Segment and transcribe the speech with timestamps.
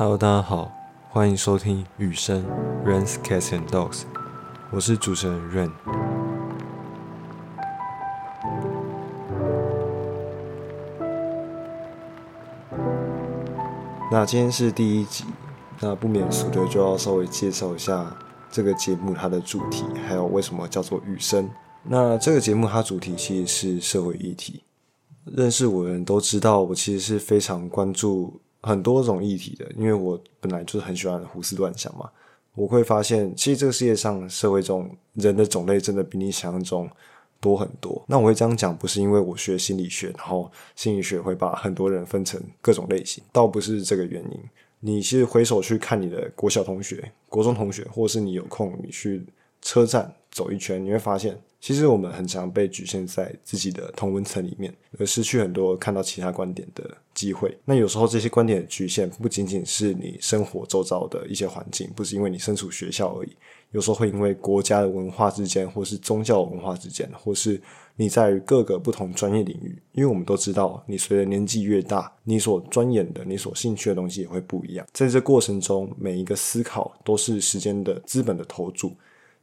[0.00, 0.70] Hello，大家好，
[1.10, 2.46] 欢迎收听雨声
[2.86, 4.02] Rain's Cats and Dogs，
[4.70, 5.72] 我是主持人 Rain。
[14.12, 15.24] 那今天是第一集，
[15.80, 18.16] 那不免俗的就要稍微介绍一下
[18.52, 21.50] 这个节目它的主题，还有为什么叫做雨声。
[21.82, 24.62] 那这个节目它主题其实是社会议题，
[25.24, 32.10] 认识我的人都知道，我其实是非常关注很多种议题的，因为我本来就是很喜欢胡思乱想嘛。
[32.54, 36.90] 我会发现，其实这个世界上社会中人的种类真的比你想象中
[37.40, 38.02] 多很多。
[38.08, 44.40] 那我会这样讲，不是因为我学心理学，然后心理学会把很多人分成各种类型，倒不是这个原因。
[44.80, 49.24] 你是回首去看你的国小同学、国中同学，或是你有空你去
[49.62, 51.38] 车站走一圈，你会发现。
[51.60, 57.58] 其实我们很常被局限在自己的同温层里面，而失去很多看到其他观点的机会。
[57.64, 63.36] 那有时候这些观点的局限不仅仅是你生活周遭的一些环境，不是因为你身处学校而已。
[63.72, 67.60] 有时候会因为国家的文化之间，或是宗教文化之间，或是
[67.96, 69.76] 你在各个不同专业领域。
[69.92, 74.86] 因为我们都知道，你随着年纪越大，你所钻研的、你所兴趣的东西也会不一样。
[74.94, 78.94] 在这过程中，每一个思考都是时间的资本的投注。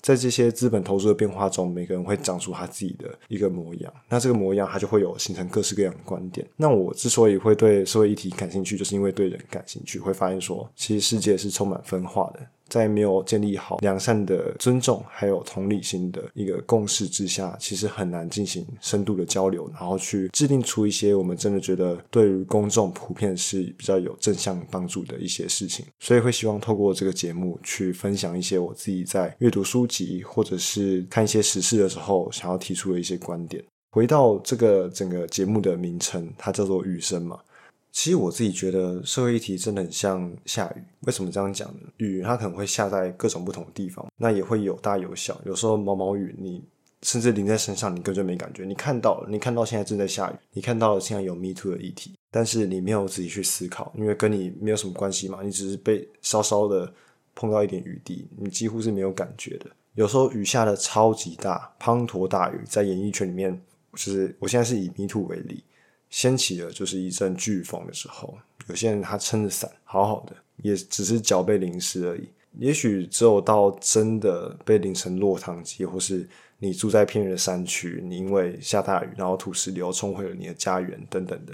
[0.06, 3.92] 在这些资本投入的变化中，每个人会长出他自己的一个模样。
[4.08, 6.48] 那这个模样，他就会有形成各式各样的观点。
[6.58, 12.48] 那我之所以会对社会议题感兴趣，就是因为对人感兴趣，会发现说，其实世界是充满分化的。
[12.68, 25.86] 在没有建立好良善的尊重还有同理心的一个共识之下，其实很难进行深度的交流，然后去制定出一些我们真的觉得对于公众普遍是比较有正向帮助的一些事情。
[26.00, 33.64] 所以会希望透过这个节目去分享一些我自己在阅读书籍或者是看一些时事的时候想要提出的一些观点。
[33.92, 37.40] 回到这个整个节目的名称，它叫做雨声嘛。
[37.96, 40.84] 其实我自己觉得社会议题真的很像下雨。
[41.08, 41.88] 为什么这样讲呢？
[41.96, 45.42] 雨它可能会下在各种不同的地方，那也会有大有小。
[45.46, 46.62] 有时候毛毛雨，你
[47.04, 48.66] 甚至淋在身上，你根本就没感觉。
[48.66, 55.40] 你看到了，你看到现在正在下雨，你看到了现在有 Me Too 的议题，但是你没有自己去思考，因为跟你没有什么关系嘛。
[55.42, 56.94] 你只是被稍稍的
[57.34, 59.68] 碰到一点雨滴，你几乎是没有感觉的。
[59.94, 63.58] 有时候雨下的超级大，滂沱大雨，在演艺圈里面，
[63.94, 65.64] 就是我现在是以 Me Too 为例。
[66.16, 68.38] 掀起了就是一阵飓风的时候，
[68.70, 70.34] 有些人他撑着伞，好好的，
[70.64, 72.30] 也只是脚被淋湿而已。
[72.58, 76.26] 也许只有到真的被淋成落汤鸡，或是
[76.58, 81.54] 你住在偏远的山区，你因为下大雨，然后土石流冲毁了你的家园等等的，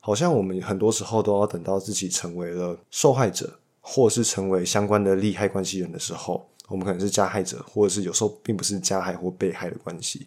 [0.00, 10.26] 好像我们很多时候都要等到自己成为了受害者，或是成为相关的利害关系人的时候，我们可能是加害者，或者是有时候并不是加害或被害的关系。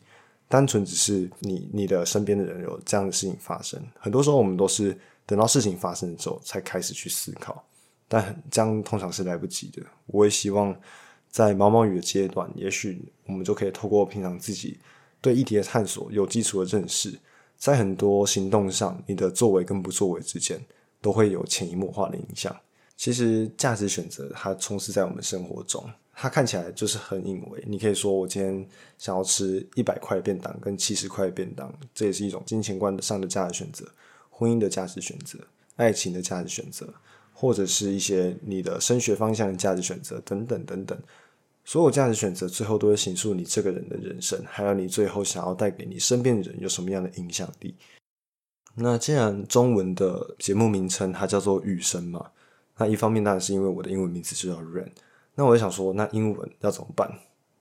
[0.49, 7.61] 单纯只是你你的身边的人有这样的事情发生，很多时候我们都是等到事情发生之后才开始去思考，
[8.07, 9.81] 但这样通常是来不及的。
[10.05, 10.73] 我也希望
[11.29, 14.79] 在毛毛雨的阶段，也许我们就可以透过平常自己
[15.19, 17.19] 对议题的探索、有基础的认识，
[17.57, 20.57] 在很多行动上，你的作为跟不作为之间
[21.01, 22.55] 都会有潜移默化的影响。
[22.95, 25.83] 其实价值选择它充斥在我们生活中。
[26.19, 28.67] 它看起来就是很隐微，你可以说我今天
[28.97, 33.85] 想要吃一百块便当跟七十块便当，这也是一种金钱观上的价值选择，
[34.31, 35.37] 婚姻的价值选择，
[35.75, 36.91] 爱情的价值选择，
[37.35, 40.97] 或者是一些你的升学方向的价值选择等等等等，
[41.63, 47.75] 所有价值选择最后都会形塑你这个人的人生，还有你最后想要带给你身边的人有什么样的影响力。
[48.73, 52.31] 那既然中文的节目名称它叫做雨声嘛，
[52.75, 54.89] 那一方面当然是因为我的英文名字就叫 Rain。
[55.37, 57.07] 那我就想说，那英文要怎么办？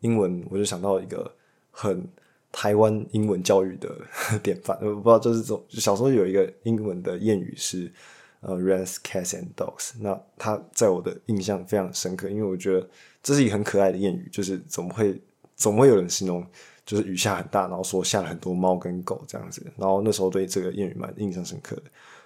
[0.01, 1.31] 英文我就想到一个
[1.71, 2.07] 很
[2.51, 3.95] 台湾英文教育的
[4.43, 7.93] 典范，我不知道就是这种小时候有一个英文的谚语是
[8.41, 9.93] 呃 “rats, cats and dogs”。
[10.01, 12.89] 那它在我的印象非常深刻，因为我觉得
[13.23, 15.21] 这是一个很可爱的谚语，就是怎么会
[15.55, 16.43] 怎么会有人形容
[16.87, 19.63] 就是雨下很大，然后说下了很多猫跟狗这样子。
[19.77, 21.83] 然后那时候对这个谚语蛮印象深刻的，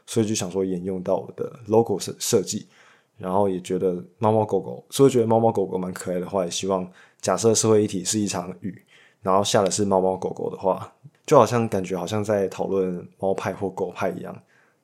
[0.07, 2.69] 所以就想说沿用到我的 logo 设设计。
[3.21, 6.91] 然后也觉得猫猫狗狗，所以觉得猫猫狗狗蛮可爱的话，也希望
[7.21, 8.83] 假设社会议题是一场雨，
[9.21, 10.91] 然后下的是猫猫狗狗的话，
[11.27, 14.35] 就好像感觉好像在讨论猫派或狗派一样，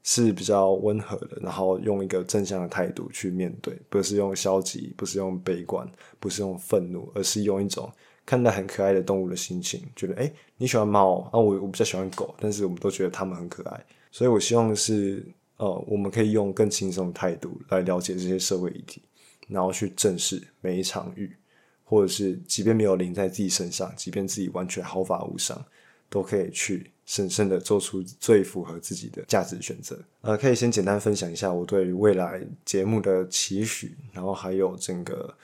[0.03, 5.91] 是比较温和的，然后用一个正向的态度去面对，不是用消极，不是用悲观，
[6.21, 7.91] 不是用愤怒，而是用一种
[8.27, 15.25] 看待很可爱的动物的心情，觉得哎你喜欢猫，啊我我比较喜欢狗，但是我们都觉得它们很可爱，所以我希望是。
[15.59, 19.01] 呃，我们可以用更轻松的态度来了解这些社会议题，
[19.49, 21.35] 然后去正视每一场雨，
[21.83, 25.65] 或者是即便没有淋在自己身上，即便自己完全毫发无伤，
[26.11, 29.99] 都可以去审慎的做出最符合自己的价值选择。
[30.21, 35.35] 呃，可以先简单分享一下我对于未来节目的期许，然后还有整个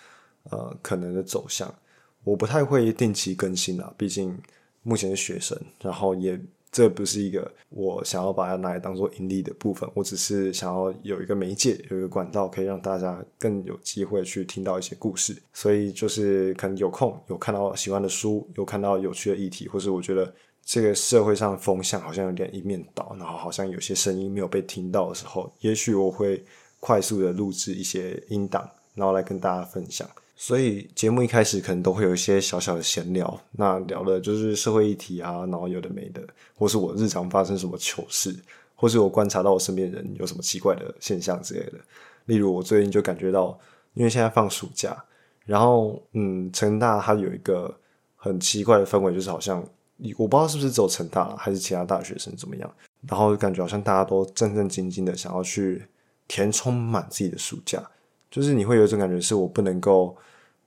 [0.50, 1.74] 呃可能的走向。
[2.22, 4.38] 我不太会定期更新啊，毕竟
[4.82, 6.38] 目前是学生，然后也。
[6.72, 15.36] 这不是一个我想要把它拿来当做盈利的部分，我只是想要有一个媒介，有一个管道，可以让大家更有机会去听到一些故事。
[15.52, 20.34] 所以就是可能有空有看到喜欢的书，有看到有趣的议题，或是我觉得
[20.64, 26.42] 这个社会上风向好像有点一面倒，然后好像有些声音没有被听到的时候，也许我会
[26.80, 30.08] 快速的录制一些音档，然后来跟大家分享。
[30.42, 36.20] 所以节目一开始可能都会有一些小小的闲聊，那聊的就是社会议题啊，然后有的没的，
[36.58, 38.34] 或是我日常发生什么糗事，
[38.74, 41.74] 或是我观察到我身边人有什么奇怪的现象之类的。
[42.24, 43.56] 例如我最近就感觉到，
[43.94, 45.04] 因为现在放暑假，
[45.46, 47.72] 然后嗯，成大它有一个
[48.16, 49.64] 很奇怪的氛围，就是好像
[50.16, 52.68] 我不知道是不是只有成大还是其他大学生怎么样，
[53.06, 55.86] 然后感觉好像大家都战战兢兢的想要去
[56.26, 57.80] 填充满自己的暑假，
[58.28, 60.16] 就是你会有一种感觉，是我不能够。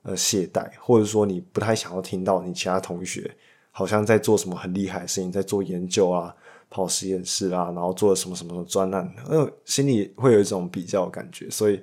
[0.06, 3.28] 呃，懈怠，或者说你不太想要听到你其他同学
[3.72, 6.32] 好像在做什么很厉害的事情，在做研究啊，
[6.70, 11.50] 跑实验室啊，然后做什么什么什么专案，呃，心里会有一种比较的感觉。
[11.50, 11.82] 所以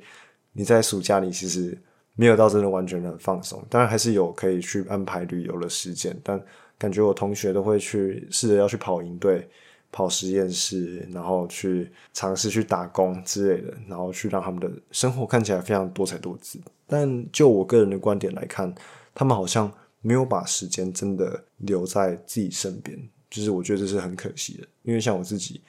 [0.54, 1.78] 你在暑假里其实
[2.16, 6.42] 没有到真的完全的放松，当然还是有可以去安排旅游的时间，但
[6.78, 9.50] 感觉我同学都会去试着要去跑营队。
[9.96, 16.60] 跑实验室，然后去尝试去打工之类的，然后去让他们的生活看起来非常多彩多姿。
[16.94, 18.72] 但就我个人的观点来看，
[19.16, 22.96] 他们好像没有把时间真的留在自己身边，
[23.32, 24.68] 就是我觉得这是很可惜的。
[24.84, 25.60] 因为像我自己，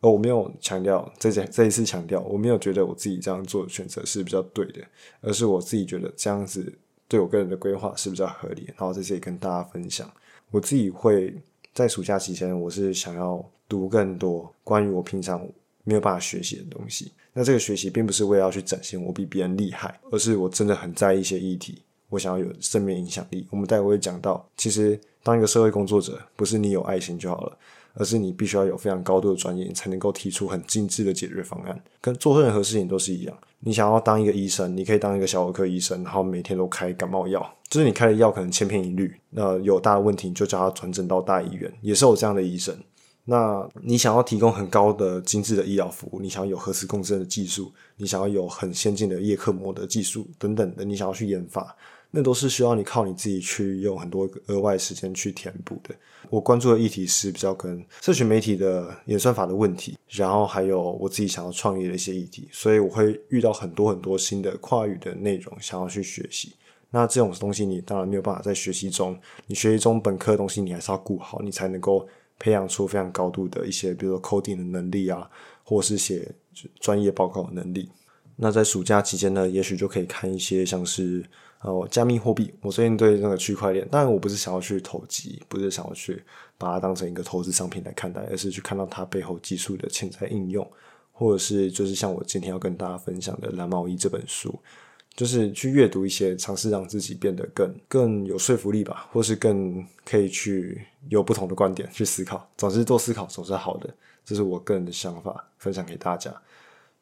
[0.00, 4.80] 呃，我没有强调再再再一次强调，我没有觉得我自己这样做的选择是比较对的，
[5.20, 6.72] 而是我自己觉得这样子
[7.06, 8.64] 对我个人的规划是比较合理。
[8.68, 10.10] 然后在这里跟大家分享，
[10.50, 11.34] 我自己会
[11.74, 13.44] 在暑假期间，我是想要。
[13.70, 15.48] 读更多关于我平常
[15.84, 17.12] 没有办法学习的东西。
[17.32, 23.46] 那这个学习并不是为了要去展现我比别人厉害，而是我真的很在意一些议题，我想要有正面影响力。
[23.50, 27.56] 我们待会会讲到，其实当一个社会工作者，不是你有爱心就好了，
[27.94, 31.80] 而是你必须要有非常高度的专业，才能够提出很精致的解决方案。
[32.00, 33.38] 跟做任何事情都是一样。
[33.60, 39.14] 你想要当一个医生，你可以当一个小儿科医生，然后每天都开感冒药，就是你开的药可能千篇一律。
[39.28, 42.74] 那有大的问题，你就叫他转诊到大医院，也是有这样的医生。
[43.30, 51.72] 那你想要提供很高的精致的医疗服务，你想要有核磁共振的技术，你想要有很先进的叶克膜的技术等等的，你想要去研发，
[52.10, 55.94] 那都是需要你靠你自己去用很多额外时间去填补的。
[56.28, 66.54] 我关注的议题是比较跟社群媒体的演算法的问题，然后还有我自己想要创业的一些议题，所以我会遇到很多很多新的跨域的内容，想要去学习。
[66.90, 69.16] 那这种东西你当然没有办法在学习中，
[69.46, 72.04] 你学习中本科的东西你还是要顾好，你才能够。
[72.40, 75.30] 培养出非常高度的一些，比如说 coding 的能力啊，
[75.62, 76.28] 或是写
[76.80, 77.88] 专业报告的能力。
[78.34, 81.22] 那在暑假期间呢，也许就可以看一些像是
[81.60, 82.52] 呃加密货币。
[82.62, 86.22] 我最近对那个区块链，当然我不是想要去投机，不是想要去
[86.56, 90.66] 把它当成一个投资商品来看待，而是去看到它背后技术的潜在应用，
[91.12, 94.58] 或者是就是像我今天要跟大家分享的《蓝毛衣》这本书。
[95.14, 102.48] 就是去阅读一些，尝试让自己变得更更有说服力吧，或是更可以去有不同的观点去思考。
[102.56, 103.92] 总之，多思考总是好的，
[104.24, 106.34] 这是我个人的想法，分享给大家。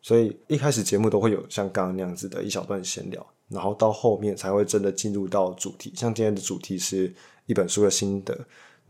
[0.00, 5.92] 所以一开始节目都会有像刚刚那样子的一小段闲聊，然后到后面才会真的进入到主题。
[5.94, 7.12] 像今天的主题是
[7.46, 8.36] 一本书的心得。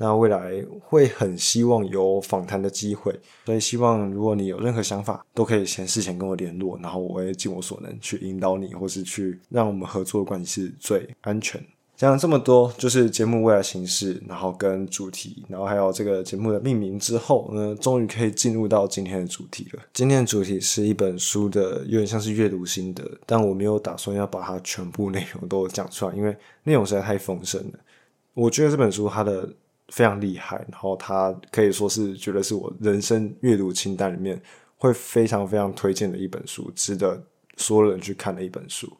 [0.01, 3.13] 那未来会很希望有访谈的机会，
[3.45, 11.61] 所以希望如果你有任何想法，都可以先事前跟我联络，然后我会尽我所能去引导你，或是去让我们合作关系是最安全。
[11.97, 19.83] 讲了这么多，就是节目未来形式，然后跟主题，然后还有这个节目的命名之后呢，终于可以进入到今天的主题了。
[19.93, 27.79] 今天的主题是一本书的，有点像是阅读心得，但我没有打算要把它全部内容都讲出来，因为内容实在太丰盛了。
[28.35, 29.49] 我觉得这本书它的。
[29.89, 34.41] 非常厉害，然后他可以说是觉得是我人生阅读清单里面
[34.77, 37.23] 会非常非常推荐的一本书，值得
[37.57, 38.91] 所有人去看的一本书。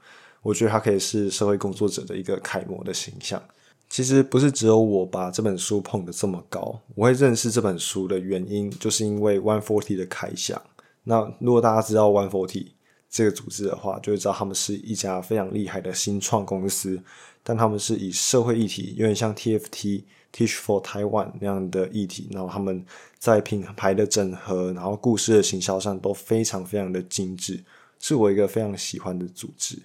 [0.41, 3.43] 我觉得它可以是社会工作者的一个楷模的形象。
[3.91, 10.61] 其实不是只有我把这本书捧得这么高，我会认识这本书的原因，就是因为 One Forty 的开箱。
[11.05, 12.69] 那如果大家知道 One Forty
[13.11, 17.03] 这个组织的话，就会知道他们是一家非常厉害的新创公司，
[17.43, 20.05] 但他们是以社会议题，有点像 TFT。
[20.33, 22.85] Teach for Taiwan 那样的议题，然后他们
[23.19, 27.63] 在品牌的整合，然后故事的行销上都非常非常的精致，
[27.99, 29.81] 是我一个非常喜欢的组织。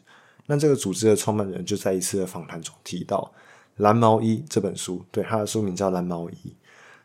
[0.45, 3.33] 那这个组织的创办人就在一次的访谈中提到
[3.83, 6.33] 《蓝毛衣》这本书，对他的书名叫《蓝毛衣》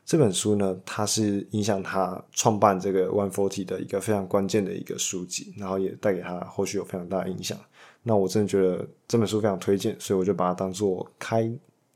[0.05, 7.59] 这本书呢，它是影响他创办这个 One Forty 的一个非常关键的一个书籍，然后也带给他后续有非常大的影响。
[8.03, 11.49] 那我真的觉得这本书非常推荐，所以我就把它当做开，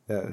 [0.09, 0.25] 呃，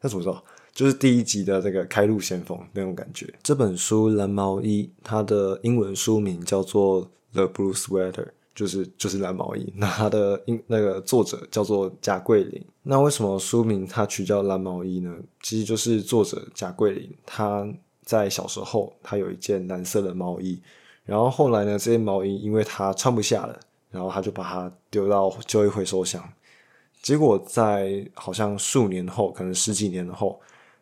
[0.00, 0.42] 那怎么说？
[0.72, 3.32] 就是第一集的这个开路先锋那种感觉。
[3.42, 8.12] 这本书《蓝毛衣》，它的英文书名叫做《The Blue Sweater》。
[8.52, 12.62] 就是就是蓝毛衣，那它的英那个作者叫做贾桂林。
[12.82, 15.16] 那为什么书名它取叫蓝毛衣呢？
[15.40, 17.66] 其实就是作者贾桂林他
[18.04, 20.60] 在小时候他有一件蓝色的毛衣，
[21.04, 23.58] 然后后来呢这件毛衣因为他穿不下了，
[23.90, 26.22] 然后他就把它丢到旧衣回收箱。
[27.02, 30.40] 结果在好像数年后，可能十几年后，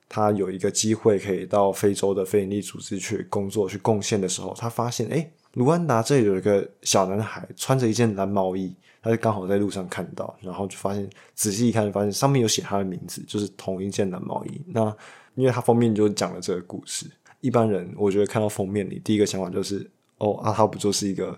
[0.08, 5.30] 他有一个机会可以到非洲的非营利组织去工作去贡献的时候，他发现哎。
[5.54, 8.72] 卢安达这里有一个小男孩穿着一件蓝毛衣，
[9.02, 14.60] 他就刚好在路上看到，然后就发现仔细一看，发现上面有写他的名字，就是同一件蓝毛衣。
[14.66, 14.94] 那
[15.34, 17.06] 因为他封面就讲了这个故事，
[17.40, 21.36] 一般人我觉得看到封面，你第一个想法就是哦，阿他不就是一个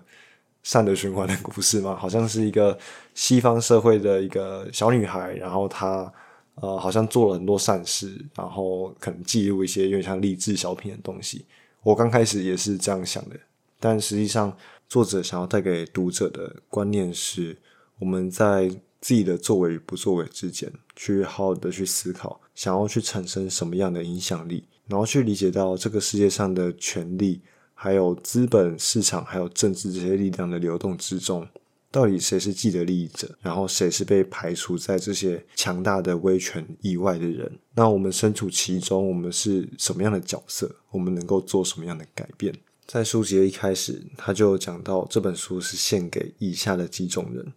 [0.63, 1.95] 善的循环的故事吗？
[1.99, 2.77] 好像是一个
[3.13, 6.11] 西方社会的一个小女孩，然后她
[6.55, 11.45] 呃好像做了很多善事，然后可能记录一些有点像励志小品的东西。
[11.83, 13.35] 我刚开始也是这样想的。
[13.79, 14.55] 但实际上，
[14.87, 17.57] 作者想要带给读者的观念是：
[17.97, 27.41] 我们在自己的作为与不作为之间，去好好的去思考，想要去产生什么样的影响力，然后去理解到这个世界上的权力、
[27.83, 31.47] 还有资本市场、还有政治这些力量的流动之中，
[31.89, 37.57] 到底谁是既得利益者，然后谁是被排除在这些强大的威权以外的人？
[37.73, 40.75] 那我们身处其中，我们是什么样的角色？
[40.91, 42.53] 我们能够做什么样的改变？
[42.85, 47.51] 在书籍的一开始，他就讲到这本书是献给以下的几种人，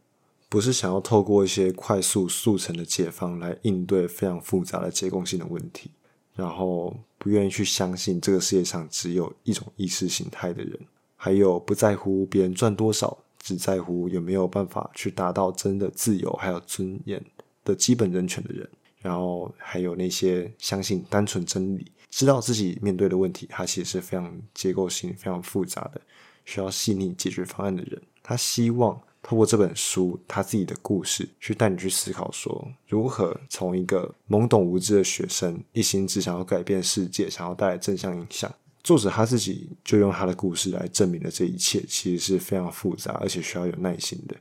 [0.48, 5.90] 不是想要透过一些快速速成的解方来应对非常复杂的结构性的问题，
[6.34, 10.78] 然后不愿意去相信这个世界上只有一种意识形态的人，
[11.16, 17.22] 还有不在乎别人赚多少，只在乎有没有办法去达到真的自由还有尊严
[17.64, 18.68] 的基本人权的人，
[19.00, 21.90] 然后还有那些相信单纯真理。
[22.10, 26.00] 知道自己面对的问题，它其实是非常结构性、非常复杂的，
[26.44, 28.00] 需要细腻解决方案的人。
[28.22, 38.52] 他希望透过这本书，他自己的故事，去带你去思考，说如何从一个懵懂无知的学生，一心只想要改变世界，想要带来正向影响。
[38.82, 44.36] 作者他自己就用他的故事来证明了这一切，其实是非常复杂，而且需要有耐心的。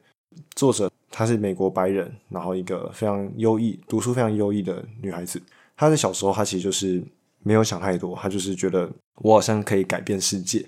[0.53, 5.41] 作者她是美国白人，然后一个非常优异、读书非常优异的女孩子。
[5.77, 7.03] 她在小时候，她其实就是。
[7.45, 10.65] 没有想太多，她就是觉得我好像可以改变世界，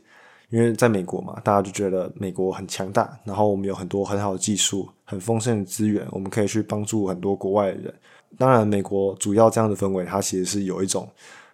[0.50, 7.94] 因为在美国嘛，大家就觉得美国很强大，然后我们有很多很好的技术、很丰盛的资源，我们可以去帮助很多国外的人。
[8.38, 11.10] 当然，美国主要这样的氛围，它其实是有一种，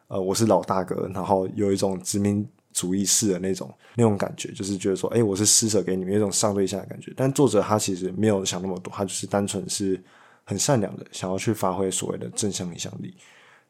[0.07, 7.13] 呃，我是老大哥，然后有一种殖民主义式的那种那种感觉，就是觉得说，哎，我是施舍给你们，有一种上对下的感觉。
[7.15, 10.01] 但作者他其实没有想那么多，他就是单纯是
[10.43, 13.13] 很善良的，想要去发挥所谓的正向影响力。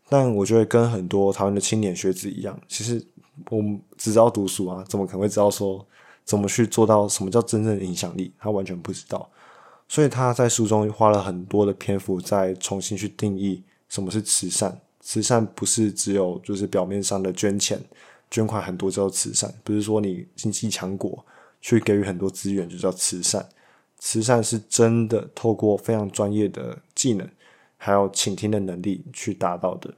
[0.08, 3.06] 但我觉得跟很多台湾的青年学子一样，其实
[3.50, 5.86] 我们只知道读书啊，怎么可能会知道说
[6.24, 8.32] 怎么去做到什么叫真正的影响力？
[8.38, 9.30] 他完全不知道。
[9.88, 14.80] 所以他在书中花了很多的篇幅，在重新去定义什么是慈善。
[15.02, 17.82] 慈善不是只有就是表面上的捐钱、
[18.30, 21.26] 捐款很多叫慈善，不是说你经济强国
[21.60, 23.46] 去给予很多资源就叫慈善。
[23.98, 27.28] 慈善是真的透过非常专业的技能，
[27.78, 29.94] 还有倾听的能力去达到的。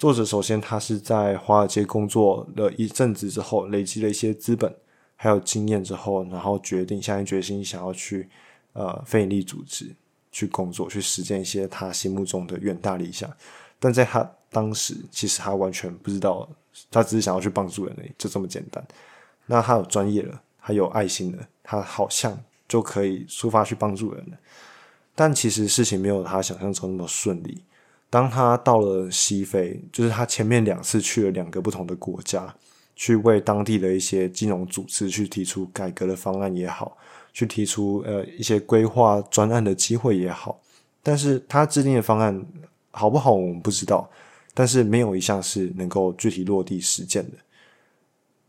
[0.00, 4.74] 作者首先，他是在华尔街工作了一阵子之后，累积了一些资本
[5.14, 8.26] 还有经验之后，然后决定下定决心想要去
[8.72, 9.94] 呃非营利组织
[10.32, 13.30] 去工作，去实践一些他心目中的远大理想。
[13.78, 16.48] 但在他当时，其实他完全不知道，
[16.90, 18.82] 他只是想要去帮助人类，就这么简单。
[19.44, 24.38] 那他有专业了，他有爱心了，他好像就可以出发去帮助人了。
[25.14, 27.62] 但其实事情没有他想象中那么顺利。
[28.10, 32.52] 当他到了西非，就是他前面两次去了两个不同的国家，
[32.96, 36.98] 去为当地的一些金融组织去提出改革的方案也好，
[37.32, 40.60] 去提出呃一些规划专案的机会也好，
[41.02, 42.44] 但是他制定的方案
[42.90, 44.10] 好不好，我们不知道，
[44.52, 47.36] 但是没有一项是能够具体落地实践的。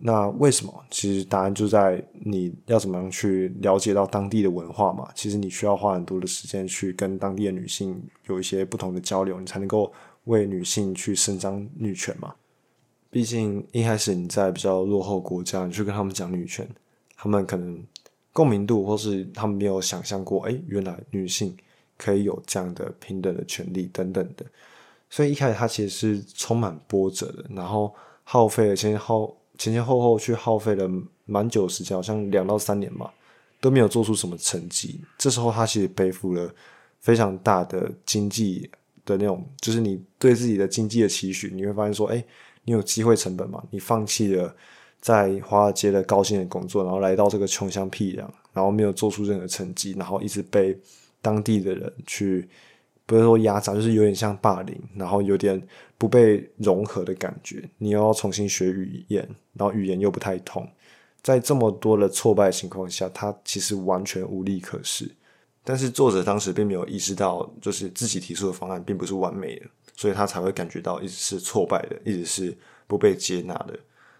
[0.04, 0.74] 那为什么？
[0.90, 5.08] 其实答案就在你要怎么样去了解到当地的文化嘛。
[5.14, 9.94] 其实你需要花很多的时间去跟当地的女性有一些不同的交流，你才能够
[10.24, 12.34] 为女性去伸张女权嘛。
[13.12, 16.68] 毕竟一开始你在比较落后国家，你去跟他们讲女权，
[17.16, 17.84] 他们可能
[18.34, 21.56] 共鸣度或是他们没有想象过，哎，原来女性
[21.98, 24.46] 可以有这样的平等的权利等等的。
[25.10, 27.94] 所以一开始它其实是充满波折的，然后
[28.24, 29.32] 耗费了先耗
[29.62, 30.90] 前前后后去耗费了
[31.26, 33.12] 蛮久时间，好像两到三年嘛，
[33.60, 35.00] 都没有做出什么成绩。
[35.20, 36.52] 这时候他其实背负了
[37.00, 38.68] 非常大的经济
[39.06, 42.26] 的那种，就是你对自己的经济的期许，你会发现说，哎，
[42.64, 43.64] 你有机会成本嘛？
[43.70, 44.52] 你放弃了
[45.00, 50.76] 在华尔街的高薪的工作，然后来到这个穷乡僻壤，然后没有做出任何成绩，然后一直被
[51.22, 52.50] 当地的人去。
[53.12, 55.62] 不是说压榨，就是有点像霸凌，然后有点
[55.98, 57.62] 不被融合的感觉。
[57.78, 60.66] 你要重新学语言，然后语言又不太通，
[61.22, 65.12] 在这么多的挫败情况下，他其实完全无力可施。
[65.62, 69.66] 但是作者当时并没有意识到，就是自己提出的方案并不是完美的，
[69.98, 73.78] 所以他才会感觉到一直是挫败的，一直是不被接纳的。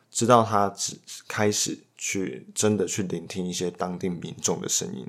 [0.10, 0.98] 直到他只
[1.30, 5.08] 开始去真的去聆听一些当地民众的声音。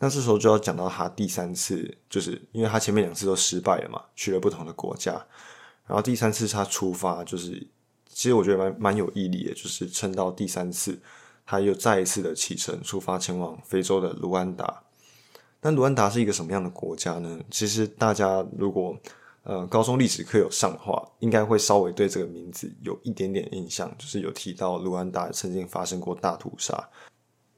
[0.00, 5.12] 那这时候就要讲到他第三次，就是因为他前面两次都失败了嘛，去了不同的国家，
[5.86, 7.66] 然后第三次他出发，就是
[8.06, 11.00] 其实我觉得蛮蛮有毅力的，就是撑到第三次，
[11.44, 14.82] 他又再一次的启程出发前往非洲的卢安达。
[15.60, 17.40] 那卢安达是一个什么样的国家呢？
[17.50, 18.96] 其实大家如果
[19.42, 26.88] 呃高中历史课有上的话，应该会稍微对这个名字有一点点印象，就是有提到卢安达曾经发生过大屠杀。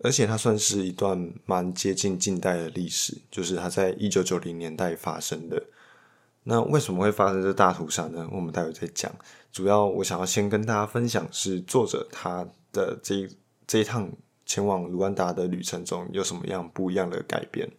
[0.02, 5.62] 而且它算是一段蛮接近近代的历史，就是它在一九九零年代发生的。
[6.44, 8.26] 那为什么会发生这大屠杀呢？
[8.32, 9.14] 我们待会再讲。
[9.52, 13.28] 主要我想要先跟大家分享是作者他的这
[13.66, 14.10] 这一趟
[14.46, 17.70] 前往卢安达的旅程中有什么样不一样的改变。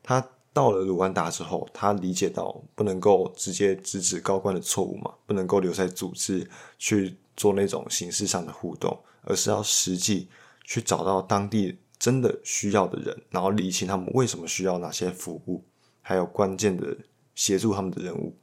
[0.00, 10.28] 他到了卢安达之后，他理解到不能够直接直指高官的错误嘛，不能够留在组织去做那种形式上的互动，而是要实际。
[10.72, 15.62] 去找到当地真的需要的人，然后理清他们为什么需要哪些服务，
[16.00, 16.96] 还有关键的
[17.34, 18.34] 协助他们的任务，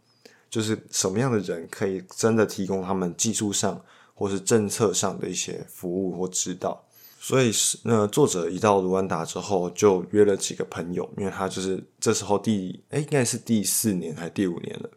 [0.47, 3.83] 就是什么样的人可以真的提供他们技术上
[4.13, 6.85] 或是政策上的一些服务或指导。
[7.19, 14.89] 所以是那作者一到卢安达之后，就约了几个朋友，因为他就是这时候第哎应该是第四年还是第五年了，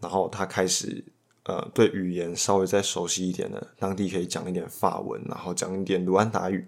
[0.00, 1.04] 然后他开始。
[1.50, 6.64] 呃，对语言稍微再熟悉一点的，当地可以讲一点法文，然后讲一点卢安达语。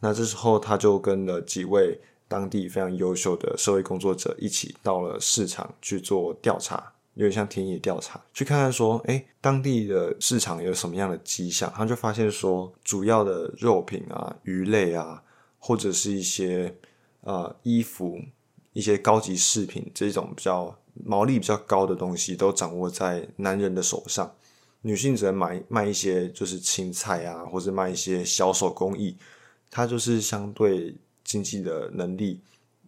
[0.00, 11.72] 那这时候他就跟了几位当地非常优秀的社会工作者一起到了市场去做调查，有点像田野调查，去看看说，哎，当地的市场有什么样的迹象。
[11.72, 15.22] 他就发现说，主要的肉品啊、鱼类啊，
[15.60, 16.74] 或者是一些
[17.20, 18.20] 呃衣服、
[18.72, 20.76] 一些高级饰品这种比较。
[20.94, 24.34] 毛利比较高的东西都掌握在男人的手上，
[24.82, 29.16] 女性只能买卖一些就是青菜啊，或者卖一些小手工艺，
[29.70, 32.40] 它就是相对经济的能力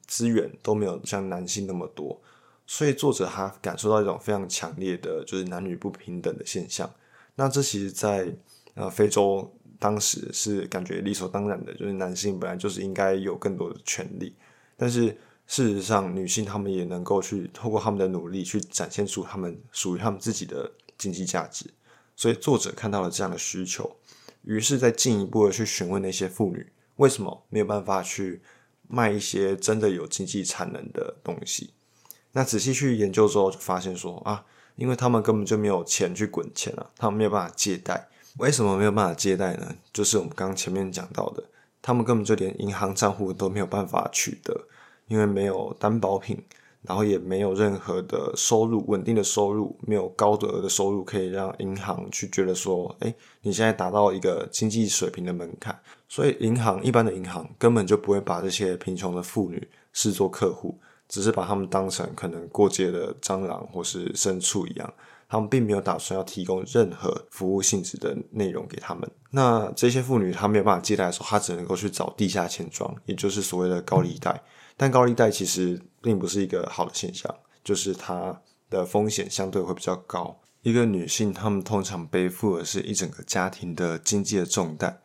[0.07, 2.21] 资源都没有像男性那么多，
[2.67, 6.89] 所以作者他感受到一种非常强烈的就是男女不平等的现象。
[7.37, 8.31] 那这其实，在
[8.75, 14.35] 呃非洲当时是感觉理所当然的，就是男性本来就是应该有更多的权利，
[14.77, 15.17] 但是。
[15.47, 21.71] 事实上，女性她们也能够去透过他们的努力去展现出他们属于他们自己的经济价值。
[22.17, 23.97] 所以作者看到了这样的需求，
[24.43, 28.41] 于是再进一步的去询问那些妇女，为什么没有办法去
[28.89, 31.75] 卖一些真的有经济产能的东西？
[32.33, 34.45] 那仔细去研究之后，就发现说啊，
[34.77, 38.09] 因为他们根本就没有钱去滚钱啊，他们没有办法借贷。
[38.39, 39.77] 为什么没有办法借贷呢？
[39.93, 41.45] 就是我们刚刚前面讲到的，
[41.81, 44.67] 他们根本就连银行账户都没有办法取得。
[45.09, 46.43] 因为没有担保品，
[46.83, 64.93] 然后也没有任何的收入，稳定的收入，没有高额的收入可以让银行去觉得说，哎，你现在达到一个经济水平的门槛，所以银行一般的银行根本就不会把这些贫穷的妇女视作客户，只是把他们当成可能过街的蟑螂或是牲畜一样，
[65.29, 69.09] 他们并没有打算要提供任何服务性质的内容给他们。
[69.31, 74.43] 那这些妇女她没有办法借贷的时候，她只能够去找地下钱庄，也就是所谓的高利贷。
[74.77, 77.33] 但高利贷其实并不是一个好的现象，
[77.63, 80.41] 就是它的风险相对会比较高。
[80.63, 85.01] 一个女性，她们通常背负的是一整个家庭的经济的重担，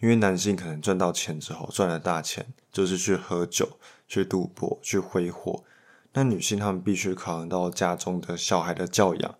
[0.00, 3.68] 因为男性可能赚到钱之后赚了大钱，就是去喝酒、
[4.08, 5.62] 去赌博、去挥霍。
[6.14, 9.34] 那女性她们必须考量到家中的小孩的教养，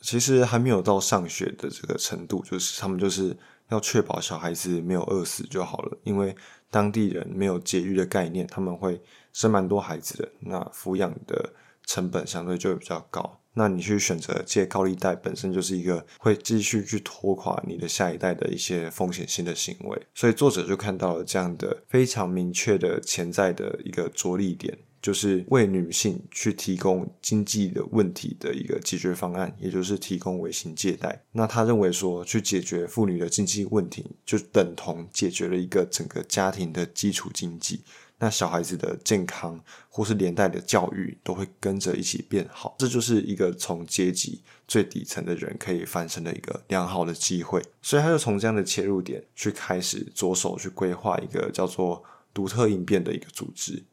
[0.00, 3.36] 其实还没有到上学的这个程度，就是他们就是
[3.70, 6.36] 要确保小孩子没有饿死就好了，因为。
[6.76, 9.00] 当地人没有节育的概念，他们会
[9.32, 11.54] 生蛮多孩子的，那抚养的
[11.86, 13.40] 成本相对就会比较高。
[13.54, 20.02] 那你去选择借高利贷，本身就是一个会继续去拖垮你的下一代的一些风险性的行为。
[20.14, 31.22] 所以作者就看到了这样的非常明确的潜在的一个着力点，就是为女性去提供经济的问题的一个解决方案，也就是提供微型借贷。
[31.30, 37.82] 那他认为说，去解决妇女的经济问题，就等同解决了一个整个家庭的基础经济。
[38.18, 47.62] 那小孩子的健康或是连带的教育都会跟着一起变好，这就是一个从阶级最底层的人可以翻身的一个良好的机会。
[47.80, 52.02] 所以他就从这样的切入点去开始着手去规划一个叫做
[52.34, 53.84] 独特应变的一个组织。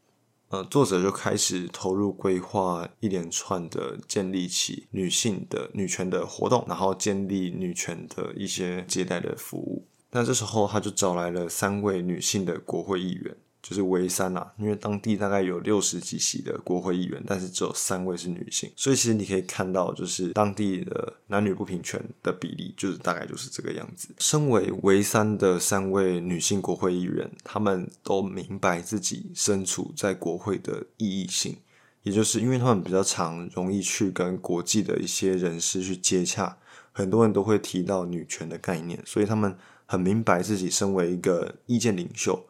[0.53, 9.87] 呃，作者就开始投入规划一连串的建立起女性的女权的活动，然后建立女权的一些接待的服务。
[10.11, 13.35] 那这时候他就找来了三位女性的国会议员。
[13.63, 24.09] 就是唯三啊，因为当地大概有六十几席的国会议员，但是只有三位是女性，所以其实你可以看到，就是当地的男女不平权的比例，就是大概就是这个样子。
[24.19, 31.55] 身为唯三的三位女性国会议员，他们都明白自己身处在国会的意义性，
[32.01, 36.57] 也就是因为他们比较常容易去跟国际的一些人士去接洽，
[36.91, 42.45] 很多人都会提到女权的概念，所以他们很明白自己身为一个意见领袖。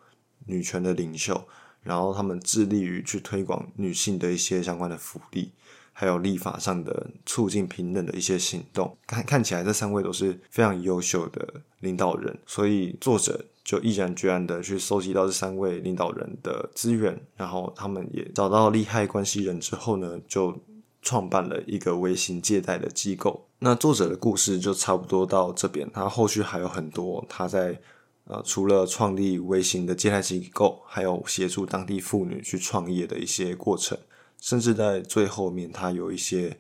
[0.45, 1.47] 女权的领袖，
[1.82, 5.51] 然后他们致力于去推广女性的一些相关的福利，
[5.91, 8.97] 还有立法上的促进平等的一些行动。
[9.06, 20.58] 看看起来这三位都是非常优秀的领导人，所以作者就毅然决然的去搜集到这三位领导人的资源，然后他们也找到利害关系人之后呢，就
[21.01, 23.45] 创办了一个微型借贷的机构。
[23.60, 27.79] 那作者的故事就差不多到这边，他后续还有很多他在。
[28.25, 33.97] 呃，除了创立微型的借贷机构，还有协助当地妇女去创业的一些过程，
[34.39, 36.57] 甚至在最后面，他有一些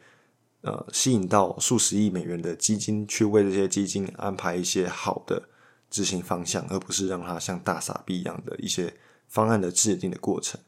[0.61, 5.49] 呃吸引到数十亿美元的基金，去为这些基金安排一些好的
[5.89, 8.93] 执行方向，而不是让它像大傻逼一样的一些
[9.29, 10.59] 方案的制定的过程。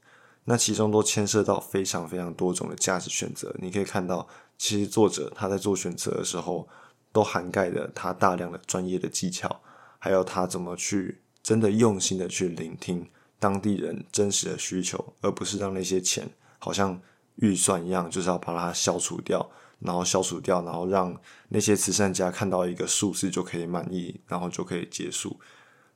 [0.46, 3.54] 那其中都牵涉到非常非常多种的价值选择。
[3.60, 4.26] 你可以看到，
[4.58, 6.68] 其实作者他在做选择的时候，
[7.12, 9.60] 都涵盖了他大量的专业的技巧。
[10.06, 17.02] 还有他怎么去真的用心的去聆听当地人真实的需求，而不是让那些钱好像
[17.38, 25.40] 预算一样，就是要把它消除掉，然后消除掉，然后让那些慈善家看到一个数字就可以满意，然后就可以结束。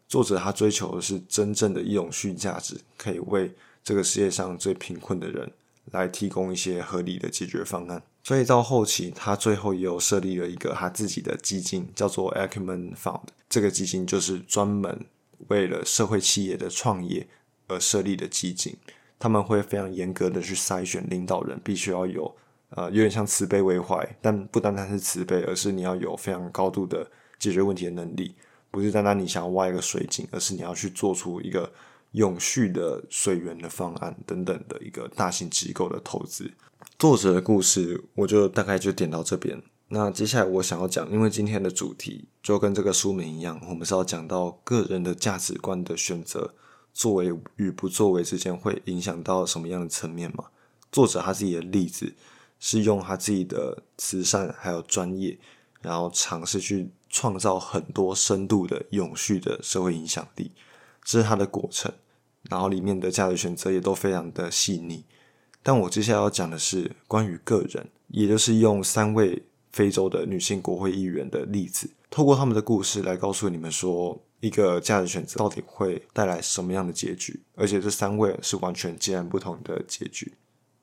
[0.08, 5.52] 作者他追求的是真正的永续价值，可以为这个世界上最贫困的人
[5.92, 8.02] 来提供一些合理的解决方案。
[8.30, 13.24] 所以到后期，他最后也有设立了一个他自己的基金，叫做 Acumen Fund。
[13.50, 15.04] 这个基金就是专门
[15.48, 17.28] 为了社会企业的创业
[17.68, 18.78] 而设立的基金。
[19.18, 22.36] 他们会非常严格的去筛选领导人，必须要有
[22.70, 28.36] 呃有点像慈悲为怀，但不单单是慈悲，而是你要有非常高度的解决问题的能力。
[28.70, 31.72] 不是单单你想要挖一个水井，而是你要去做出一个
[32.12, 36.52] 永续的水源的方案等等的一个大型机构的投资。
[36.98, 39.62] 作者的故事，我就大概就点到这边。
[39.90, 46.54] 那接下来我想要讲，因为今天的主题就跟这个书名一样，我们是要讲到个人的价值观的选择，
[46.94, 50.46] 作为与不作为之间会影响到什么样的层面嘛？
[50.92, 52.14] 作者他自己的例子
[52.60, 55.38] 是用他自己的慈善还有专业，
[55.82, 60.52] 然后尝试去创造很多深度的永续的社会影响力，
[61.10, 61.92] 这是它的过程。
[62.50, 65.04] 然后里面的价值选择也都非常的细腻。
[65.62, 77.42] 但我接下来要讲的是关于个人，也就是用三位非洲的女性国会议员的例子，透过他们的故事来告诉你们说，一个价值选择到底会带来什么样的结局。
[77.56, 80.34] 而且这三位是完全截然不同的结局。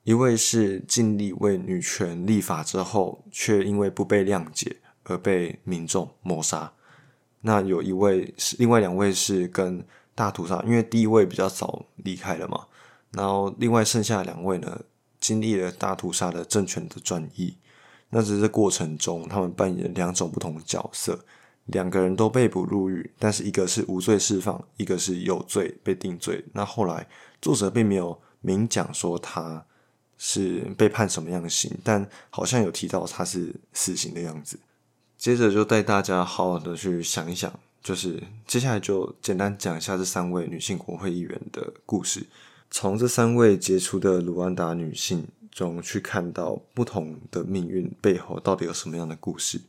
[0.03, 6.71] 一位是尽力为女权立法之后，却因为不被谅解而被民众谋杀。
[7.41, 9.83] 那有一位是，另外两位是跟
[10.17, 12.65] 大屠杀，因为第一位比较早离开了嘛。
[13.11, 14.81] 然后，另外剩下两位呢，
[15.19, 17.55] 经历了大屠杀的政权的转移。
[18.09, 21.19] 那只是过程中，他们扮演两种不同的角色。
[21.65, 26.43] 两个人都被捕入狱，但是一个是无罪释放，一个是有罪被定罪。
[26.53, 27.07] 那后来
[27.39, 29.63] 作者并没有明讲说他
[30.17, 34.57] 是被判什么样的刑，但好像有提到他是死刑的样子。
[35.17, 37.53] 接着就带大家好好的去想一想，
[37.87, 42.27] 就是接下来就简单讲一下这三位女性国会议员的故事。
[42.69, 49.61] 从这三位杰出的卢安达女性中去看到不同的命运背后到底有什么样的故事？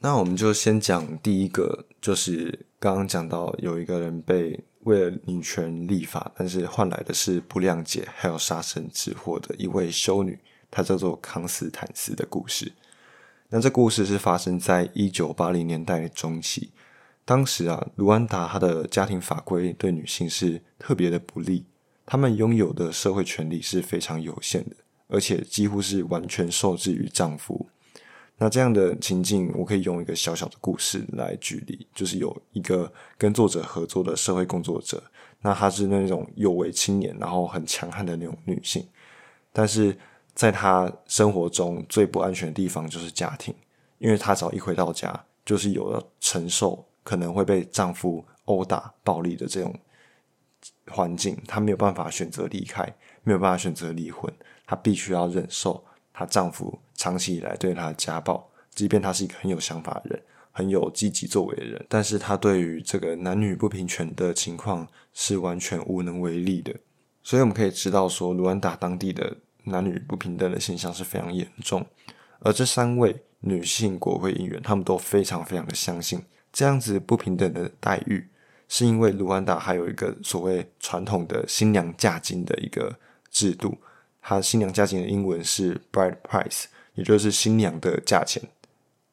[0.00, 10.36] 那我们就先讲第一个，就是刚刚讲到有一个人被为了女权立法，但是换来的是不谅解，还有杀身之祸的一位修女，
[10.68, 12.72] 她叫做康斯坦斯的故事。
[13.50, 16.72] 那这故事是发生在一九八零年代中期，
[17.26, 21.66] 当时啊，卢安达她的家庭法规对女性是特别的不利。
[22.06, 24.76] 他们拥有的社会权利是非常有限的，
[25.08, 27.66] 而且几乎是完全受制于丈夫。
[28.38, 35.02] 那这样的情境，我可以用一个小小的故事来举例，就是有一个跟作者合作的社会工作者，
[35.40, 38.86] 那她是那种有为青年，然后很强悍的那种女性，
[39.52, 39.98] 但是
[40.32, 43.52] 在她生活中最不安全的地方就是家庭，
[43.98, 49.72] 因为她只要一回到家，就是有了承受可能会被丈夫殴打、暴力的这种
[50.88, 52.82] 环境，她没有办法选择离开，
[53.22, 54.28] 没有办法选择离婚，
[54.66, 55.84] 她必须要忍受。
[56.12, 66.74] 她丈夫长期以来对她的家暴，即便她是一个很有想法的人，很有积极作为的人，但是她对于这个男女不平权的情况是完全无能为力的。
[67.22, 71.86] 所以我们可以知道说，卢安达当地的男女不平等的现象是非常严重。
[72.40, 76.22] 而这三位女性国会议员，她们都非常非常的相信，
[76.56, 78.26] 这样子不平等的待遇，
[78.66, 82.98] 是因为卢安达还有一个所谓传统的新娘嫁金的一个
[83.30, 83.76] 制度。
[84.22, 86.64] 他新娘嫁金的英文是 bride price，
[86.94, 88.42] 也就是新娘的价钱。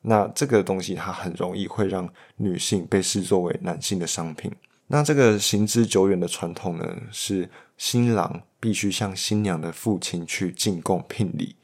[0.04, 4.50] 那这个东西它很容易会让女性被视作为男性的商品。
[4.88, 11.58] 那这个行之久远的传统呢，是新郎必须向新娘的父亲去进贡聘礼。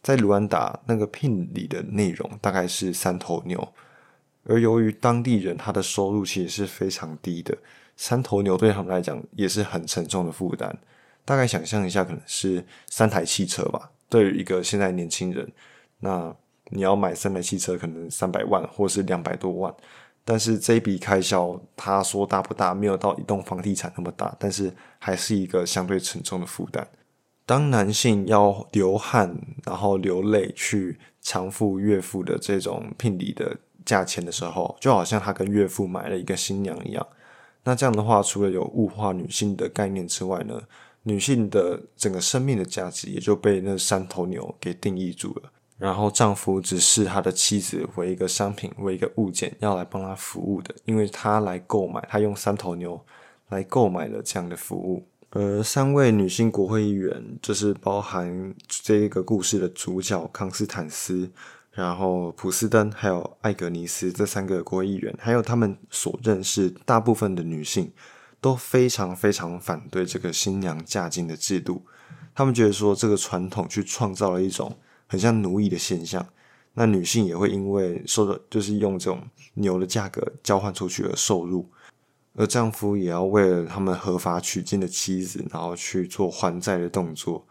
[0.00, 3.72] 在卢安达，那个聘礼的内容大概是三头牛，
[4.46, 7.56] 而由于当地人他的收入其实是非常低的，
[7.96, 10.76] 三头牛对他们来讲也是很沉重的负担。
[11.24, 13.90] 大概想象一下，可能是三台汽车吧。
[14.08, 15.50] 对于一个现在年轻人，
[16.00, 16.34] 那
[16.70, 19.74] 你要买三台汽车，可能三百万或是两百多万。
[20.26, 22.74] 但是这一笔开销，他说大不大？
[22.74, 26.86] 没有到一栋房地产那么大，但是还是一个相对沉重的负担。
[27.46, 37.06] 当男性要流汗，然后流泪去偿付岳父的这种聘礼的价钱的时候，就好像他跟岳父买了一个新娘一样。
[37.64, 40.60] 那这样的话，除了有物化女性的概念之外呢？
[41.06, 52.98] 女性的整个生命的价值也就被那三头牛给定义住了，然后丈夫只视他的妻子为一个商品，为一个物件要来帮他服务的，因为他来购买，他用三头牛
[53.50, 55.06] 来购买了这样的服务。
[55.28, 61.30] 而三位女性国会议员，就是包含这一个故事的主角康斯坦斯，
[61.74, 67.92] 然后普斯登还有艾格尼斯这三个国会议员，还有他们所认识大部分的女性。
[68.40, 71.82] 都非常非常反对这个新娘嫁金的制度，
[72.34, 76.28] 他们觉得说这个传统去创造了一种很像奴役的现象，
[76.74, 81.66] 那女性也会因为受到就是用这种牛的价格交换出去而受辱，
[82.34, 87.46] 而丈夫也要为了他们合法娶进的妻子，然后去做还债的动作，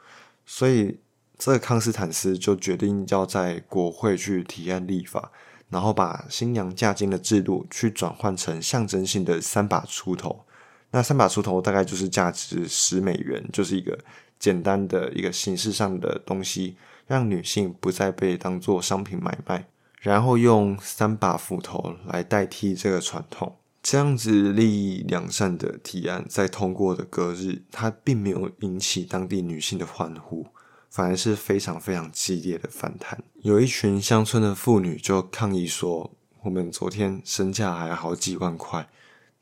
[0.46, 1.00] 所以
[1.38, 5.32] 这个康斯坦斯就决定要在国会去提案立法，
[5.70, 10.46] 然后把新娘嫁金的制度去转换成象征性的三把锄头。
[10.92, 13.98] 那三把锄头大概就是价值十美元，就是一个
[14.38, 19.66] 简单的一个形式上的东西，让女性不再被当做商品买卖，
[20.00, 30.46] 然后用三把斧头来代替这个传统，这样子利益两善的提案在通过的隔日，它并没有引起当地女性的欢呼，
[30.94, 33.20] 反而是非常非常激烈的反弹。
[33.42, 36.12] 有一群乡村的妇女就抗议说
[36.44, 38.88] ：“我们昨天身价还好几万块。”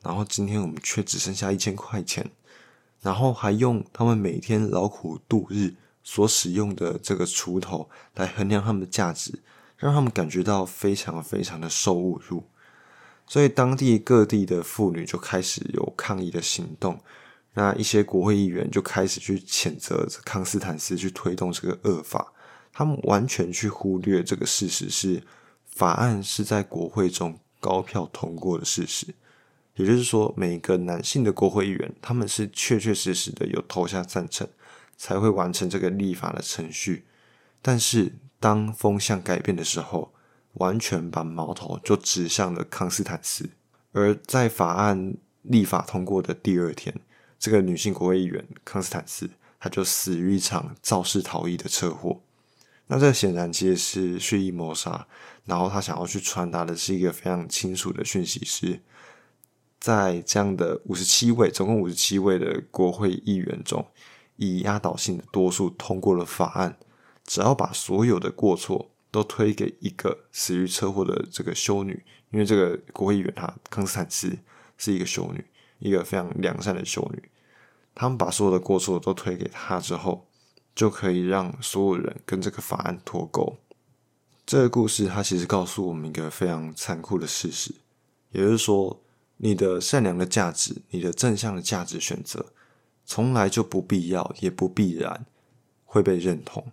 [0.02, 2.30] 然后今天我们却只剩下一千块钱，
[3.02, 9.40] 然后还用他们每天劳苦度日所使用的这个锄头来衡量他们的价值，
[9.76, 12.44] 让他们感觉到非常非常的受侮辱。
[13.26, 16.98] 所以当地各地的妇女就开始有抗议的行动，
[17.54, 22.32] 那一些国会议员就开始去谴责康斯坦斯去推动这个恶法，
[22.72, 25.22] 他们完全去忽略这个事实是
[25.66, 29.14] 法案是在国会中高票通过的事实。
[29.74, 34.46] 也就是说，每一个男性的国会议员，他们是确确实实的有投下赞成，
[34.98, 37.06] 才会完成这个立法的程序。
[37.62, 40.12] 但是，当风向改变的时候，
[40.54, 43.48] 完全把矛头就指向了康斯坦斯。
[43.92, 46.94] 而在法案立法通过的第二天，
[47.42, 49.28] 这个女性国会议员康斯坦斯，
[49.58, 52.20] 她就死于一场肇事逃逸的车祸。
[52.86, 55.08] 那这显然其实是蓄意谋杀，
[55.44, 58.80] 然后他想要去传达的是一个非常清楚的讯息是。
[59.80, 63.84] 在这样的五十七位，总共五十七位的国会议员中，
[64.36, 66.78] 以压倒性的多数通过了法案。
[67.24, 74.38] 只要把所有的过错都推给一个死于车祸的这个修女，因为这个国会议员她康斯坦斯
[74.78, 75.44] 是一个修女，
[75.80, 77.20] 一个非常良善的修女。
[77.94, 80.26] 他们把所有的过错都推给他之后，
[80.74, 83.56] 就可以让所有人跟这个法案脱钩。
[84.44, 87.74] 这个故事它其实告诉我们一个非常残酷的事实，
[88.30, 89.00] 也就是说。
[89.38, 92.52] 你的善良的价值，你的正向的价值选择，
[93.04, 95.26] 从来就不必要，也不必然
[95.84, 96.70] 会被认同，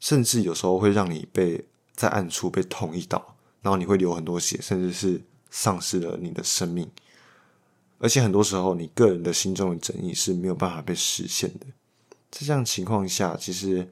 [0.00, 6.90] 甚至有时候会让你被在暗处被捅一刀，然后你会流很多血，甚至是丧失了你的生命。
[7.98, 11.66] 而且很多时候，你个人的心中的正义是没有办法被实现的。
[12.30, 13.88] 在这样情况下，其实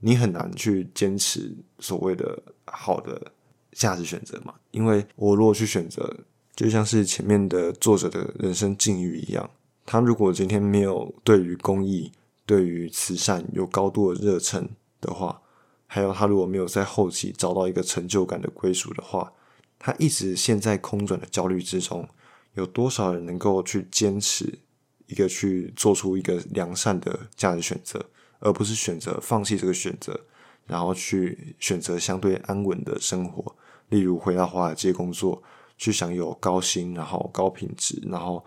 [0.00, 3.30] 你很难去坚持所谓的好的
[3.72, 4.54] 价值选择嘛？
[4.72, 6.16] 因为我如果去选择，
[6.56, 9.48] 就像是前面的作者的人生境遇一样，
[9.86, 12.10] 他如果今天没有对于公益、
[12.44, 14.68] 对于慈善有高度的热忱
[15.00, 15.40] 的话，
[15.86, 19.32] 还有他如果没有在后期找到一个成就感的归属的话，
[19.78, 22.08] 他一直陷在空转的焦虑之中。
[22.54, 24.58] 有多少人能够去坚持
[25.06, 28.04] 一个去做出一个良善的价值选择，
[28.38, 30.18] 而不是选择放弃这个选择，
[30.66, 33.54] 然后去选择相对安稳的生活，
[33.90, 35.42] 例如回到华尔街工作，
[35.76, 38.44] 去享有高薪，然后高品质，然后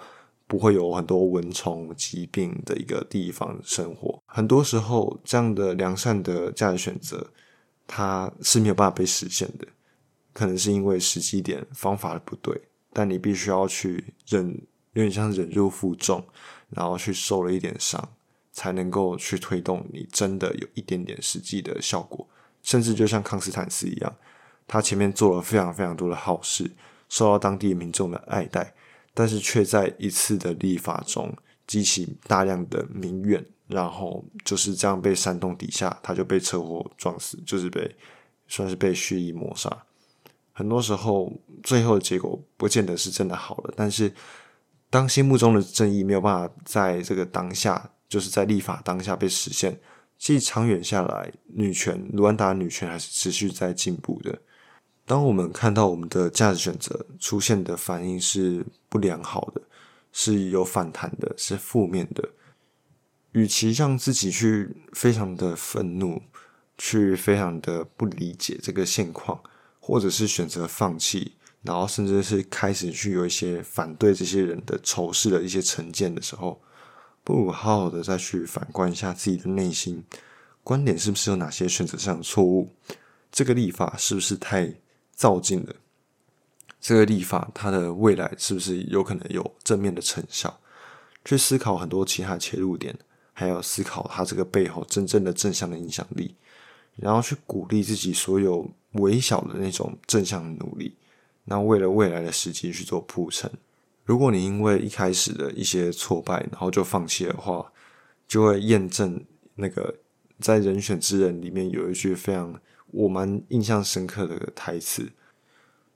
[0.47, 4.21] 不会有很多蚊虫疾病的一个地方生活。
[4.25, 7.29] 很多时候，这样的良善的价值选择，
[7.85, 9.67] 它是没有办法被实现的，
[10.33, 12.59] 可能是因为时机点、方法不对。
[12.97, 14.59] 但你必须要去忍，
[14.93, 16.25] 有点像忍辱负重，
[16.71, 18.15] 然后去受了一点伤，
[18.51, 22.27] 才能够去推动你真的有一点点实际的效果。
[22.63, 24.15] 甚至就像康斯坦斯一样，
[24.65, 26.71] 他前面做了非常非常多的好事，
[27.07, 28.73] 受到当地民众的爱戴，
[29.13, 31.31] 但是却在一次的立法中
[31.67, 37.95] 激起大量的民怨，然后就是这样被煽动底下，他就被车祸撞死，就是被
[38.47, 39.85] 算是被蓄意谋杀。
[40.57, 43.73] 很多时候，最后的结果不见得是真的好了。
[43.77, 44.11] 但是，
[44.89, 49.79] 当心目中的正义没有办法在这个当下，就是在立法当下被实现，
[50.17, 54.35] 其实长远下来，女权卢安达女权还是持续在进步的。
[55.05, 59.61] 当我们看到我们的价值选择出现的反应是不良好的，
[60.11, 62.27] 是有反弹的，是负面的，
[63.33, 66.19] 与其让自己去非常的愤怒，
[66.79, 69.39] 去非常的不理解这个现况。
[69.87, 71.31] 或者是选择放弃，
[71.63, 76.61] 然后甚至是开始去有一些反对这些人的仇视的一些成见的时候，
[77.23, 80.03] 不如好好的再去反观一下自己的内心，
[80.61, 82.69] 观点是不是有哪些选择上的错误？
[83.31, 84.73] 这个立法是不是太
[85.15, 85.73] 造进了？
[86.81, 90.59] 这个立法它的未来是不是有可能有正面的成效？
[91.23, 92.93] 去思考很多其他切入点，
[93.31, 96.35] 还要思考它这个背后真正的正向的影响力，
[96.97, 98.69] 然后去鼓励自己所有。
[98.97, 100.95] 微小的那种正向努力，
[101.45, 103.51] 那为了未来的时机去做铺陈。
[104.03, 107.71] 如果你因为一开始的一些挫败，然后就放弃的话，
[108.27, 109.23] 就会验证
[109.55, 109.95] 那个
[110.39, 112.59] 在人选之人里面有一句非常
[112.91, 115.11] 我蛮印象深刻的台词。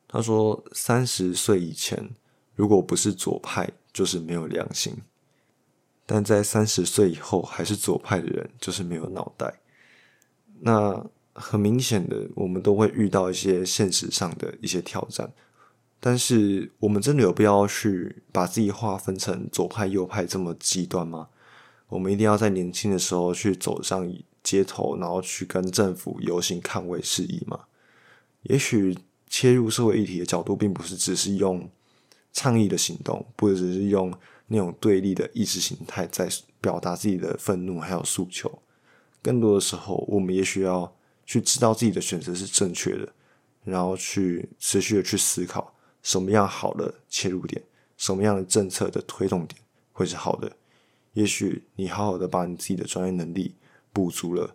[0.07, 2.09] 他说：“三十岁以前，
[2.53, 4.93] 如果不是左派，就是没有良心；
[6.05, 9.61] 但在三十岁以后，还是左派的人，就是没有脑袋。”
[10.59, 11.05] 那。
[11.33, 15.31] 很明显的，我们都会遇到一些现实上的一些挑战，
[15.99, 21.29] 但是我们真的有必要去把自己划分成左派、右派这么极端吗？
[21.87, 24.13] 我们一定要在年轻的时候去走上
[24.43, 27.61] 街头，然后去跟政府游行抗威示意吗？
[28.43, 28.97] 也许
[29.29, 31.69] 切入社会议题的角度，并不是只是用
[32.33, 34.13] 倡议的行动，不只是用
[34.47, 36.27] 那种对立的意识形态在
[36.59, 38.59] 表达自己的愤怒还有诉求，
[39.21, 40.93] 更多的时候，我们也许要。
[41.31, 43.07] 去知道自己的选择是正确的，
[43.63, 47.63] 然后去持续的去思考什么样好的切入点，
[47.95, 49.57] 什么样的政策的推动点
[49.93, 50.51] 会是好的。
[51.13, 53.55] 也许你好好的把你自己的专业能力
[53.93, 54.53] 补足了，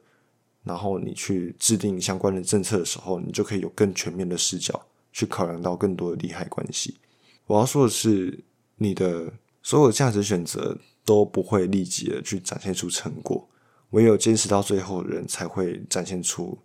[0.64, 6.98] 然后你去制定相关的政策的时候，你就可以有更全面的视角去考量到更多的利害关系。
[7.46, 8.44] 我要说的是，
[8.76, 13.48] 你的所有价值选择都不会立即的去展现出成果，
[13.92, 16.58] 唯有坚持到最后的人才会展现出。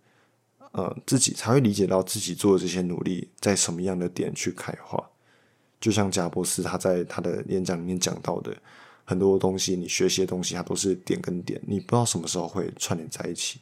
[0.72, 5.02] 呃，自己才会理解到自己做的这些努力在什么样的点去开花。
[5.80, 8.56] 就像贾伯斯他在他的演讲里面讲到的，
[9.04, 13.60] 很多东西你学习的东西，它都是点跟点，你不知道什么时候会串联在一起。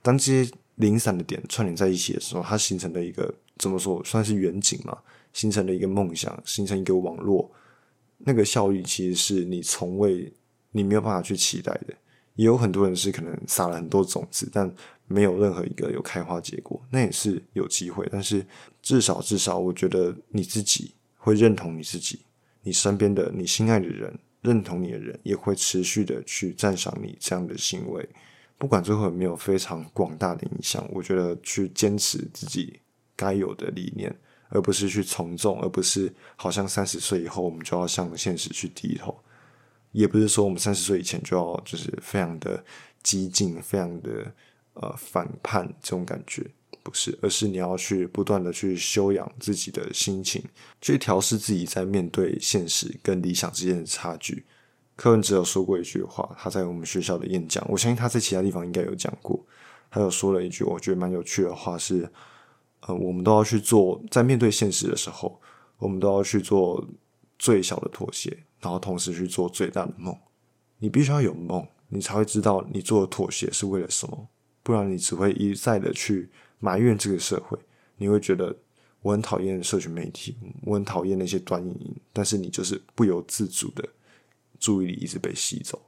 [0.00, 4.96] 当这些零散的点串联在一起的时候，它形成了一个怎么说，算是远景嘛？
[5.32, 7.50] 形成了一个梦想，形成一个网络，
[8.18, 10.32] 那个效益其实是你从未
[10.70, 11.94] 你没有办法去期待的。
[12.36, 14.72] 也有很多人是可能撒了很多种子，但
[15.08, 18.08] 没有任何一个有开花结果，那也是有机会。
[18.12, 18.46] 但是
[18.80, 22.20] 至少至少，我觉得你自己会认同你自己，
[22.62, 28.08] 你身边的你心爱的人认同你的人，也会持续的去赞赏你这样的行为。
[28.58, 32.80] 不管最后有没有非常广大的影响，我觉得去坚持自己
[33.16, 34.14] 该有的理念，
[34.48, 39.16] 而不是去从众，而不是好像三十岁以后我们就要向现实去低头。
[39.92, 42.62] 也不是说我们三十岁以前就要就是非常的
[43.02, 44.32] 激进，非常的
[44.80, 46.44] 呃反叛这种感觉，
[46.82, 50.42] 不是，而是你要去不断的去修养自己的心情，
[50.80, 54.44] 去调试自己在面对现实跟理想之间的差距。
[54.96, 59.44] 柯文哲有说过一句话，他在我们学校的演讲，我相信他在其他地方应该有讲过。
[59.90, 62.10] 他有说了一句我觉得蛮有趣的话，是
[62.80, 65.40] 呃，我们都要去做，在面对现实的时候，
[65.78, 66.84] 我们都要去做
[67.38, 70.16] 最小的妥协，然后同时去做最大的梦。
[70.78, 74.28] 你必须要有梦，你才会知道你做的妥协是为了什么，
[74.62, 76.28] 不然你只会一再的去
[76.58, 77.58] 埋怨这个社会。
[77.96, 78.56] 你会觉得
[79.02, 83.88] 我很讨厌社群媒体，我很讨厌那些短影音，但是你就是不由自主的。
[84.60, 85.80] 注意力一直被吸走，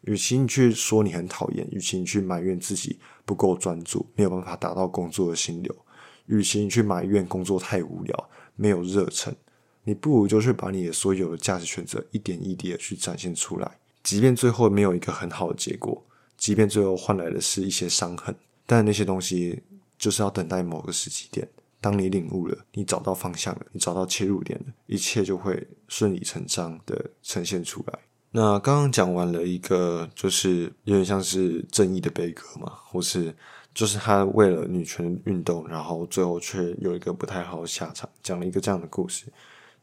[0.00, 5.76] 与其你去说你很讨厌，与其你去埋怨自己不够专注，没有办法达到工作的心流，
[6.24, 9.36] 与其你去埋怨工作太无聊，没有热忱，
[9.82, 13.78] 你不如就去把你的所有的价值选择一点一滴的去展现出来。
[14.02, 16.02] 即便最后没有一个很好的结果，
[16.36, 18.34] 即便最后换来的是一些伤痕，
[18.66, 19.62] 但那些东西
[19.98, 21.48] 就是要等待某个时机点。
[21.80, 27.98] 当你领悟了，你找到方向了，你找到切入点了，一切就会顺理成章的呈现出来。
[28.30, 33.34] 那刚刚讲完了一个，就是有点像是正义的悲歌嘛，或是
[33.74, 39.26] 就是他为了女权运动，然后最后却有一个不太好的下场，讲了一个这样的故事。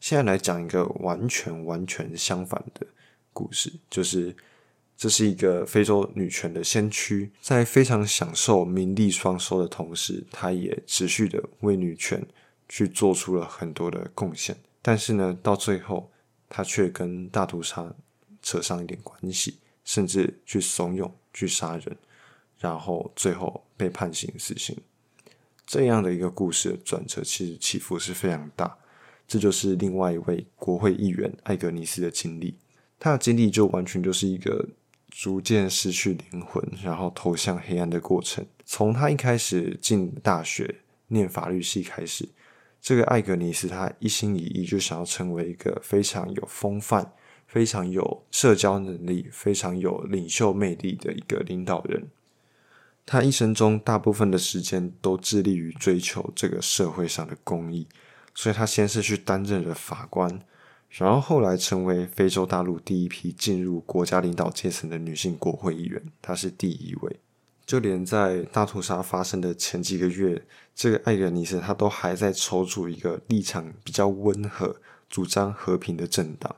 [0.00, 2.84] 现在来讲一个完全完全相反的
[3.32, 4.34] 故事，就是
[5.02, 12.24] 这是一个非洲女权的先驱，在非常享受名利双收的同时，她也持续的为女权
[12.68, 14.56] 去做出了很多的贡献。
[14.80, 16.08] 但是呢，到最后，
[16.48, 17.92] 她却跟大屠杀。
[18.42, 21.96] 扯上一点关系，甚至去怂恿去杀人，
[22.60, 24.76] 然后最后被判刑死刑，
[25.66, 28.78] 这样的一个故事的转折，其实起伏是非常大。
[29.26, 32.56] 这就是另外一位国会议员艾格尼斯的经历，
[33.00, 34.68] 他的经历就完全就是一个
[35.12, 38.44] 逐渐失去灵魂，然后投向黑暗的过程。
[38.64, 42.28] 从他一开始进大学念法律系开始，
[42.80, 47.12] 这个艾格尼斯他一心一意就想要成为一个非常有风范。
[47.44, 52.08] 非常有社交能力、非常有领袖魅力的一个领导人。
[53.04, 57.86] 他一生中大部分的时间都致力于追求这个社会上的公益，
[58.34, 60.40] 所以他先是去担任了法官，
[60.92, 67.16] 然后后来成为非洲大陆第一批进入国家领导阶层的女性国会议员，她是第一位。
[67.64, 74.76] 就连在大屠杀发生的前几个月，这个艾格尼斯她都还在筹组一个立场比较温和、
[75.08, 76.54] 主张和平的政党。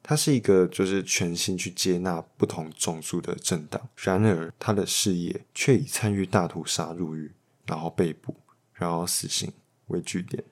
[0.00, 7.30] 他是一个就是全心去接纳不同种族的政党，然而他的事业却以参与大屠杀入狱，
[7.66, 8.34] 然后被捕，
[8.72, 9.52] 然后死刑
[9.88, 10.42] 为据点。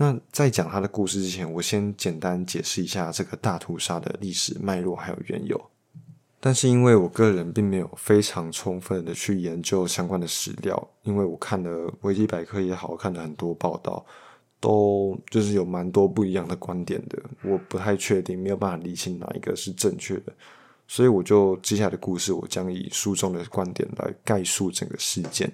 [0.00, 5.60] 那在讲他的故事之前，我先简单解释一下这个大屠杀的历史脉络还有缘由。
[6.40, 14.04] 但是因为我个人并没有非常充分的去研究相关的史料，因为我看了维基百科也好看了很多报道。
[14.58, 20.32] 都就是有蛮多不一样的观点的，我不太确定，没有办法理清哪一个是正确的，
[20.86, 25.50] 所以我就接下来的故事，我将以书中的观点来概述整个事件。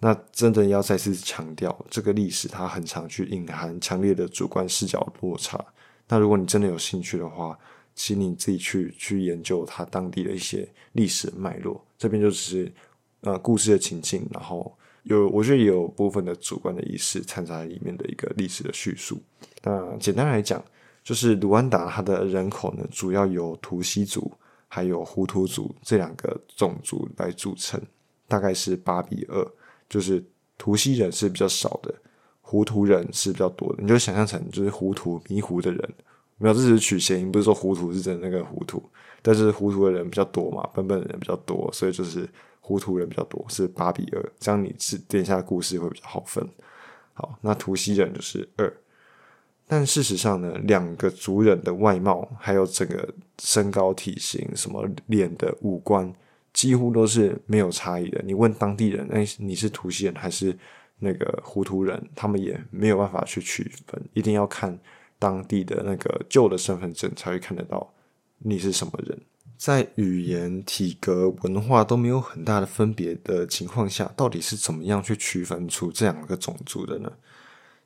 [0.00, 5.64] 那真的要再次强调，这个历史它很常去隐含强烈的主观视角落差。
[6.08, 7.56] 那如果你真的有兴趣的话，
[7.94, 11.84] 请你自己去去研究它当地的一些历史脉络。
[11.96, 12.72] 这边就只是
[13.20, 14.74] 呃故事的情境，然后。
[15.04, 19.18] 有，我觉得也有部分的主观的意识掺杂在里面的一个历史的叙述。
[19.62, 20.62] 那简单来讲，
[21.02, 24.30] 就是卢安达它的人口呢，主要由图西族
[24.68, 27.80] 还有胡图族这两个种族来组成，
[28.28, 29.42] 大概是八比二，
[29.90, 30.24] 就是
[30.56, 31.94] 图西人是比较少的，
[32.40, 33.82] 糊涂人是比较多的。
[33.82, 35.94] 你就想象成就是糊涂迷糊的人，
[36.38, 38.82] 没有，这只是取谐音，不是说糊涂是真的那个糊涂，
[39.20, 42.26] 但是糊涂的人比较多嘛，笨笨的人比较多，所以就是。
[42.62, 46.46] 糊涂人比较多，是八比二，这样你是点下故事会比较好分。
[47.14, 48.72] 好，那图西人就是二，
[49.66, 56.14] 但事实上呢，两个族人的外貌还有整个身高体型、什么脸的五官，
[56.52, 58.22] 几乎都是没有差异的。
[58.24, 60.56] 你问当地人，哎，你是图西人还是
[60.98, 62.02] 那个糊涂人？
[62.14, 64.78] 他们也没有办法去区分，一定要看
[65.18, 67.92] 当地的那个旧的身份证才会看得到
[68.38, 69.18] 你是什么人。
[69.56, 77.12] 在语言、体格、文化都没有很大的分别的情况下，到底是怎么样去区分出这两个种族的呢？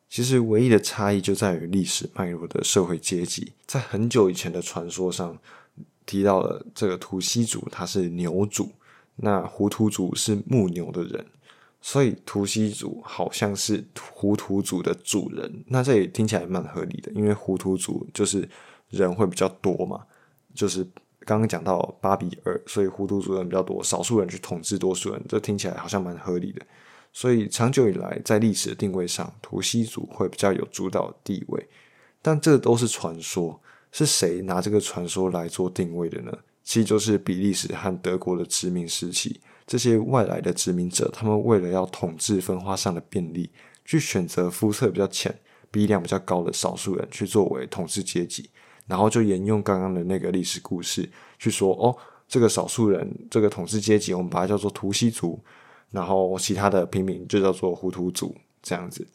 [0.08, 3.52] 其实，唯一的差异就在于历史脉络的社会阶级。
[3.66, 5.36] 在很久以前的传说上
[6.06, 8.66] 提到了这个图西族，他是牛族；
[9.16, 11.26] 那胡图族是牧牛的人，
[11.80, 15.64] 所以图西族好像是胡图族的主人。
[15.68, 18.48] 那这也听起来蛮合理的，因为胡图族就是
[18.90, 20.04] 人会比较多嘛，
[20.54, 20.86] 就是。
[21.26, 26.60] 刚刚讲到八比二，所以胡图族人比较多，少数人去统治多数人，这听起来好像蛮合理的。
[27.14, 31.66] 所以长久以来，在历史的定位上，图西族会比较有主导地位。
[32.20, 33.58] 但这都是传说，
[33.94, 36.36] 是谁拿这个传说来做定位的呢？
[36.64, 43.48] 其实就是比利时和德国的殖民时期，这些外来的殖民者，他们为了要统治分化上的便利，
[43.84, 45.32] 去选择肤色比较浅、
[45.70, 48.50] 鼻梁比较高的少数人去作为统治阶级。
[48.88, 55.38] 然后就沿用刚刚的那个历史故事去说哦，这个少数人，这个统治阶级，我们把它叫做图西族，
[55.92, 59.06] 然后其他的平民就叫做胡图族，这样子。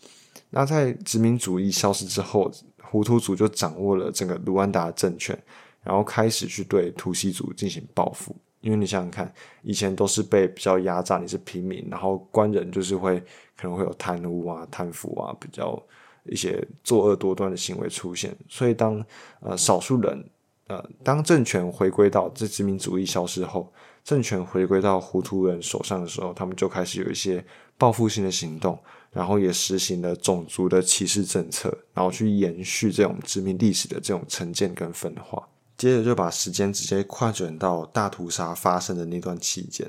[0.51, 2.49] 那在殖民主义消失之后，
[2.89, 5.37] 胡图族就掌握了整个卢安达政权，
[5.83, 8.35] 然后开始去对图西族进行报复。
[8.61, 13.19] 因为你想想看，以前都是被比较压榨，你是平民，然后官人就是会
[13.55, 15.81] 可能会有贪污啊、贪腐啊，比较。
[16.25, 19.03] 一些作恶多端的行为出现，所以当
[19.39, 20.23] 呃少数人
[20.67, 23.71] 呃当政权回归到这殖民主义消失后，
[24.09, 27.45] 政权回归到糊涂人手上的时候，他们就开始有一些
[27.77, 28.75] 报复性的行动，
[29.11, 35.47] 然后也实行了种族的歧视政策，然后去延续这种殖民历史的这种成见跟分化。
[35.77, 39.87] 接着就把时间直接跨转到大屠杀发生的那段期间，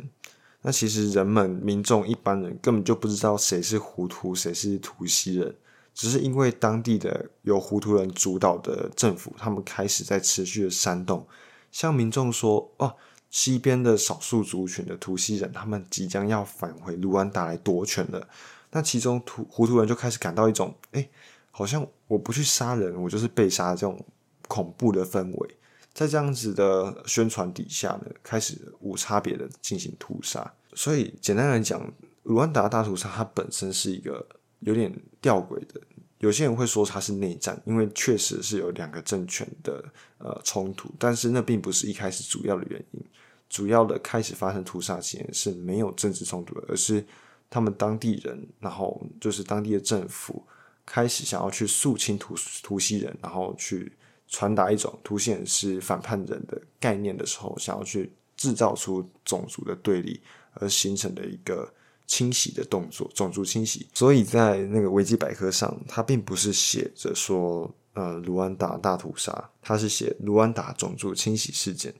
[0.60, 5.56] 那其实人们民众一般人根本就不知道谁是糊涂，谁是图西人。
[5.94, 11.26] 只是因为当地的由糊涂人主导的政府，他们开始在持续的煽动，
[11.72, 12.94] 向民众说：“哦，
[13.30, 18.28] 西边的少数族群的图西人，他们即将要返回卢安达来夺权了。”
[18.72, 21.08] 那其中图胡图人就开始感到一种：“哎，
[21.50, 24.04] 好像我不去杀人，我就是被杀。”这种
[24.46, 25.56] 恐怖的氛围，
[25.92, 30.52] 在这样子的宣传底下呢，开始无差别的进行屠杀。
[30.74, 31.92] 所以简单来讲，
[32.24, 34.24] 卢安达大屠杀它本身是一个
[34.60, 35.80] 有点吊诡的。
[36.18, 39.82] 有些人会说它是内战，因为确实是有两个政权的
[40.18, 43.02] 呃冲突，但是那并不是一开始主要的原因。
[43.50, 47.04] 主要的开始发生屠杀前是没有政治冲突的，而是
[47.50, 50.42] 他们当地人，然后就是当地的政府
[50.86, 53.92] 开始想要去肃清图图西人，然后去
[54.28, 60.18] 传达一种图西人是反叛人的概念的时候，想要去制造出种族的对立，
[60.54, 61.70] 而形成的一个。
[62.06, 63.86] 清洗的动作，种族清洗。
[63.94, 71.94] 所以在那个维基百科上，它并不是写着说，呃，卢安达大屠杀，它是写卢安达种族清洗事件。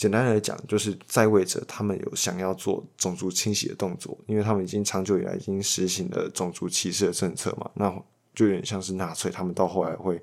[0.00, 7.90] 简单来讲，就是在位者他们有想要做种族清洗的动作，因为他们已经长久以来已经实行了种族歧视的政策嘛，那
[8.34, 10.18] 就有点像是纳粹，他们到后来会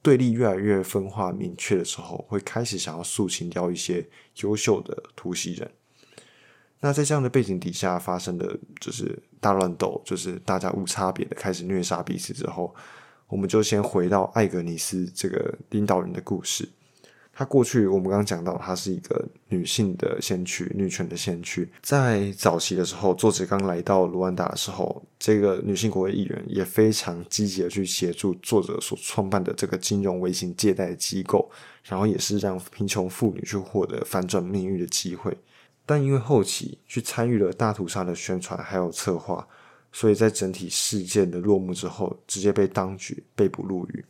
[0.00, 5.70] 对立越来越分化明确的时候，会开始想要肃清掉一些优秀的突袭人。
[6.80, 12.74] 那在这样的背景底下发生的就是大乱斗，就是大家无差别的开始虐杀彼此之后，
[13.28, 16.66] 我们就先回到艾格尼斯这个领导人的故事。
[17.40, 21.66] 她过去我们刚刚讲到，她是一个女性的先驱，女权的先驱。
[21.80, 31.50] 在早期的时候，作者刚来到卢安达的时候，这个女性国会议员也非常积极的去协助作者所创办的这个金融微型借贷机构，
[31.82, 35.34] 然后也是让贫穷妇女去获得反转命运的机会。
[35.86, 39.48] 但因为后期去参与了大屠杀的宣传还有策划，
[39.92, 44.04] 所以在整体事件的落幕之后，直接被当局被捕入狱。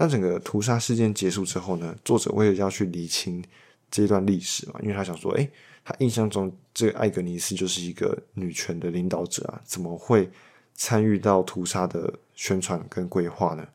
[0.00, 1.94] 那整个屠杀事件结束之后呢？
[2.04, 3.42] 作者为了要去理清
[3.90, 5.50] 这段历史嘛，因为他想说，诶，
[5.84, 10.30] 他印象中这个艾格尼斯就是一个女权的领导者啊，怎么会
[10.74, 13.66] 参与到屠杀的宣传跟规划呢？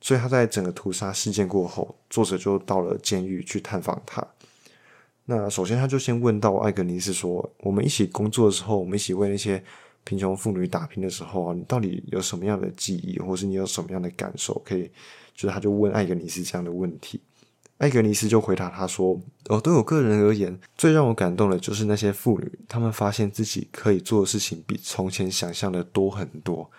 [0.00, 4.22] 所以他在整个屠杀事件过后，作者就到了监狱去探访他。
[5.24, 9.62] 那首先，他就先问到艾格尼斯说：“我们一起工作的时候，我们一起为那些
[10.02, 14.60] 贫穷妇女打拼的时候啊，你到底有什么样的记忆，或是你有什么样的感受？
[14.64, 14.90] 可以，
[15.34, 17.20] 就是他就问艾格尼斯这样的问题。
[17.78, 19.20] 艾格尼斯就回答他说
[19.50, 26.70] ：‘哦，对我个人而言，最让我感动的就是那些妇女，她们发现自己可以做的事情比从前想象的多很多。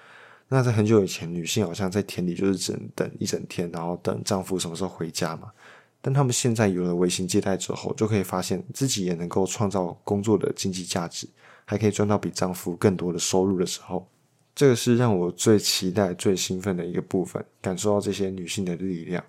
[0.48, 5.52] 那在很久以前，女性好像在田里就是只能等一整天，然后等丈夫什么时候回家嘛。’
[6.00, 11.28] 但她们现在有了微型借贷之后，就可以发现自己也能够创造工作的经济价值，
[11.66, 14.08] 还可以赚到比丈夫更多的收入的时候，
[14.56, 19.24] 这个是让我最期待、最兴奋的一个部分，感受到这些女性的力量。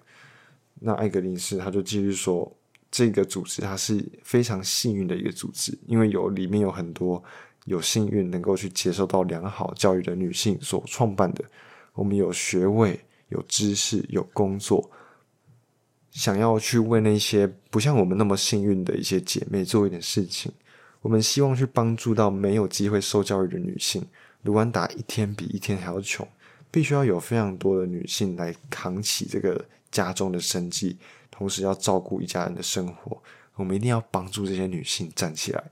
[0.81, 2.55] 那艾格林斯他就继续说，
[2.91, 7.23] 这个组织它是非常幸运的一个组织，因为有里面有很多
[7.65, 11.43] 有幸运能够去接受到良好教育的女性所创办的。
[11.95, 13.01] 我们有学位、
[13.31, 14.91] 有知识、有工作。
[16.11, 20.53] 想要去为那些不像我们那么幸运的一些姐妹做一点事情，
[21.01, 24.07] 我们希望去帮助到没有机会受教育的女性。
[24.45, 26.27] 卢安达一天比一天还要穷，
[26.71, 30.97] 必须要有非常多的女性来扛起这个家中的生计，
[31.31, 33.23] 同时要照顾一家人的生活，
[33.57, 35.65] 我们一定要帮助这些女性站起来。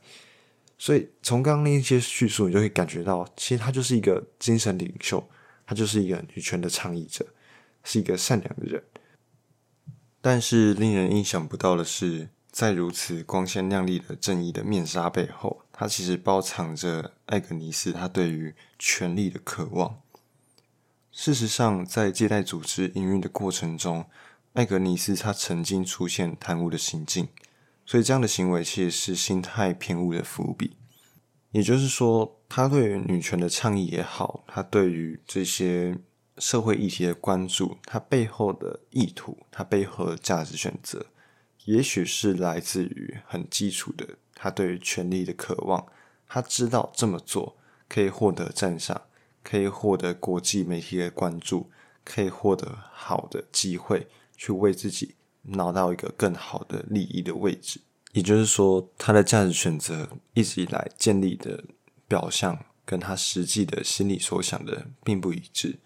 [0.78, 5.22] 所以从刚刚那些叙述，你就会感觉到，其实他就是一个精神领袖，
[5.64, 7.24] 他就是一个女权的倡议者，
[7.84, 8.82] 是一个善良的人。
[10.20, 20.00] 但是令人意想不到的是，在如此光鲜亮丽的正义的面纱背后，他其实包藏着艾格尼斯他对于权力的渴望。
[21.10, 24.06] 事实上，在借贷组织营运的过程中，
[24.52, 27.28] 艾格尼斯他曾经出现贪污的行径。
[27.84, 30.76] 所以这样的行为其实是心态偏误的伏笔，
[31.50, 35.98] 也就是说，他对于女权的倡议也好，他对于这些
[36.38, 41.06] 社会议题的关注，他背后的意图，他背后的价值选择，
[41.64, 45.86] 也许是来自于很基础的他对于权力的渴望。
[46.26, 47.56] 他知道这么做
[47.88, 49.02] 可以获得赞赏，
[49.44, 51.70] 可以获得国际媒体的关注，
[52.04, 55.14] 可以获得好的机会去为自己。
[55.44, 57.80] 拿到一个更好的利益的位置，
[58.12, 61.64] 也就是说，他的价值选择一直以来建立的
[62.06, 65.80] 表象，跟他实际的心里所想的并不一致。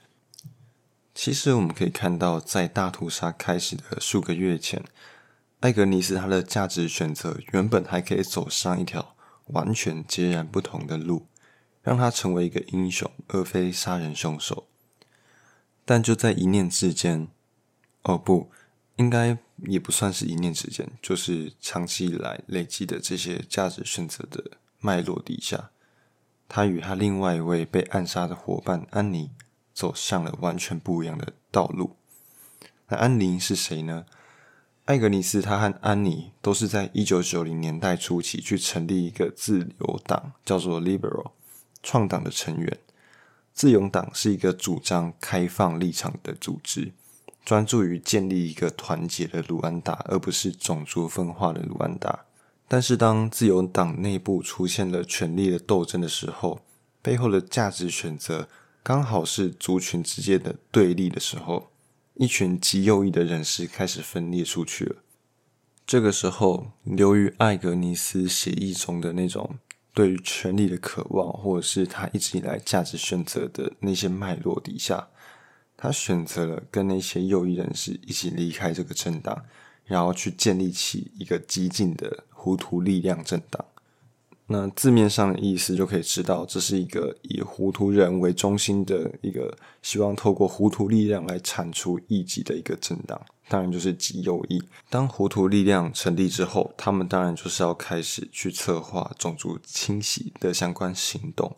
[1.15, 4.85] 其实我们可以看到，在大屠杀开始的数个月前，
[5.67, 11.27] 艾格尼斯他的价值选择原本还可以走上一条完全截然不同的路，
[11.83, 14.69] 让他成为一个英雄，而非杀人凶手。
[15.85, 17.27] 但就在一念之间，
[18.03, 18.53] 哦不。
[18.95, 19.37] 应该
[19.67, 25.71] 也不算是一念之间，就是长期以来累积的这些价值选择的脉络底下，
[26.49, 29.33] 他与他另外一位被暗杀的伙伴安妮
[29.75, 31.97] 走向了完全不一样的道路。
[32.89, 34.07] 那安妮是谁呢？
[34.87, 41.33] 艾格尼斯他和安妮都是在一九九零年代初期去成立一个自由党，叫做 Liberal
[41.83, 42.79] 创党的成员。
[43.53, 46.93] 自由党是一个主张开放立场的组织。
[47.45, 52.25] 专注于建立一个团结的卢安达，而不是种族分化的卢安达。
[52.69, 56.61] 但是，当自由党内部出现了权力的斗争的时候，
[57.03, 58.49] 背后的价值选择
[58.85, 61.71] 刚好是族群之间的对立的时候，
[62.19, 64.97] 一群极右翼的人士开始分裂出去了。
[65.87, 69.59] 这个时候，由于艾格尼斯协议中的那种
[69.93, 75.09] 对于权力的渴望，或者是他一直以来价值选择的那些脉络底下。
[75.77, 79.45] 他选择了跟那些右翼人士一起离开这个政党，
[79.85, 83.63] 然后去建立起一个激进的糊涂力量政党。
[84.49, 94.63] 那字面上的意思就可以知道，这是一个以糊涂人为中心的一个希望透过糊涂力量来铲除异己的一个政党，当然就是极右翼。
[94.89, 101.57] 当糊涂力量成立之后，他们当然就是要开始去策划种族清洗的相关行动。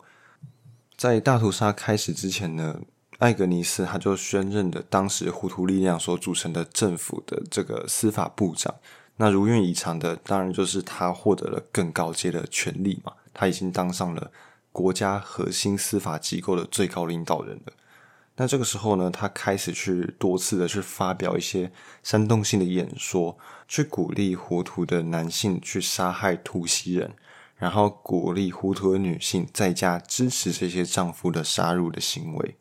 [0.97, 2.81] 在大屠杀开始之前呢？
[3.19, 8.73] 艾格尼斯他就宣任了当时糊涂力量所组成的政府的这个司法部长。
[9.21, 13.11] 那如愿以偿的，当然就是他获得了更高阶的权利嘛。
[13.33, 14.31] 他已经当上了
[14.71, 17.73] 国家核心司法机构的最高领导人了。
[18.37, 21.69] 那这个时候呢，他开始去多次的去发表一些
[22.01, 27.11] 煽动性的演说，去鼓励糊涂的男性去杀害突袭人，
[27.57, 32.55] 然后鼓励糊涂的女性在家支持这些丈夫的杀戮的行为。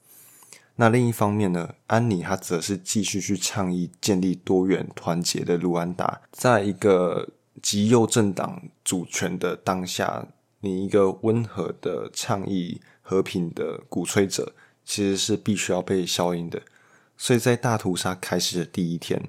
[0.80, 10.28] 那另一方面呢，安妮她则是继续去倡议建立多元团结的卢安达，在一个极右政党主权的当下，
[10.60, 14.54] 你一个温和的倡议和平的鼓吹者，
[14.84, 16.62] 其实是必须要被消音的。
[17.16, 19.20] 所以在大屠杀开始的第一天，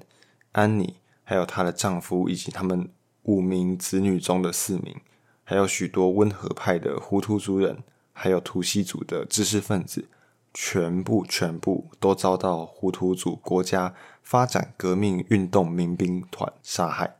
[0.52, 0.94] 安妮
[1.24, 2.88] 还有她的丈夫以及他们
[3.24, 4.94] 五名子女中的四名，
[5.42, 7.82] 还有许多温和派的胡图族人，
[8.12, 10.06] 还有图西族的知识分子。
[10.52, 17.16] 全部全部都遭到胡图族国家发展革命运动民兵团杀害。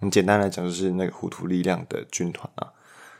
[0.00, 2.72] 很简单来讲，就是那个胡图力量的军团啊，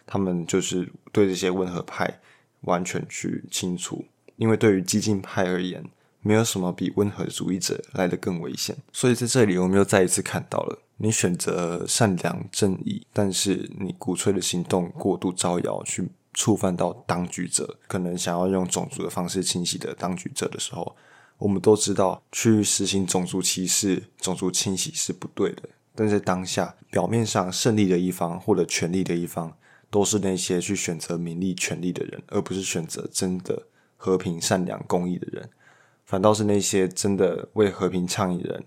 [0.05, 2.20] 他们就是对这些温和派
[2.62, 4.05] 完全去清除。
[4.36, 5.84] 因为对于激进派而言，
[6.20, 8.76] 没有什么比温和主义者来的更危险。
[8.92, 16.11] 所以在这里，我们又再一次看到了：你选择善良正义，但是你鼓吹的行动过度招摇去。
[16.35, 20.95] 触犯到当局者，可能想要用种族的方式清洗的当局者的时候，
[21.39, 25.62] 我们都知道去实行种族歧视、种族清洗是不对的。
[25.95, 29.57] 但在当下，表面上胜利的一方或者权力的一方，
[29.91, 33.62] 都是那些去选择名利权力的人，而不是选择真的
[33.97, 35.49] 和平、善良、公义的人。
[36.05, 38.64] 反倒是那些真的为和平倡议的人，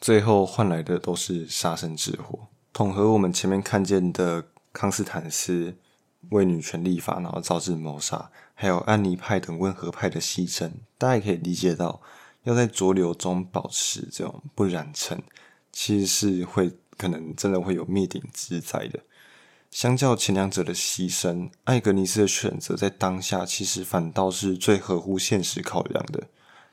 [0.00, 2.38] 最后换来的都是杀身之祸。
[2.72, 5.74] 统合我们前面看见的康斯坦斯。
[6.30, 12.00] 为女权立法，然后招致谋杀，还有安妮派等温和派的牺牲，大家可以理解到，
[12.44, 15.22] 要在浊流中保持这种不染尘，
[15.72, 19.00] 其实是会可能真的会有灭顶之灾的。
[19.70, 26.26] 相较前两者的牺牲，艾格尼斯的选择在当下其实反倒是最合乎现实考量的。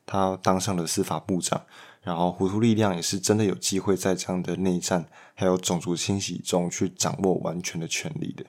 [0.05, 1.65] 他当上了司法部长，
[2.01, 8.45] 然后糊涂力量也是真的有机会在这样的内战还有种族清洗中去掌握完全的权利的。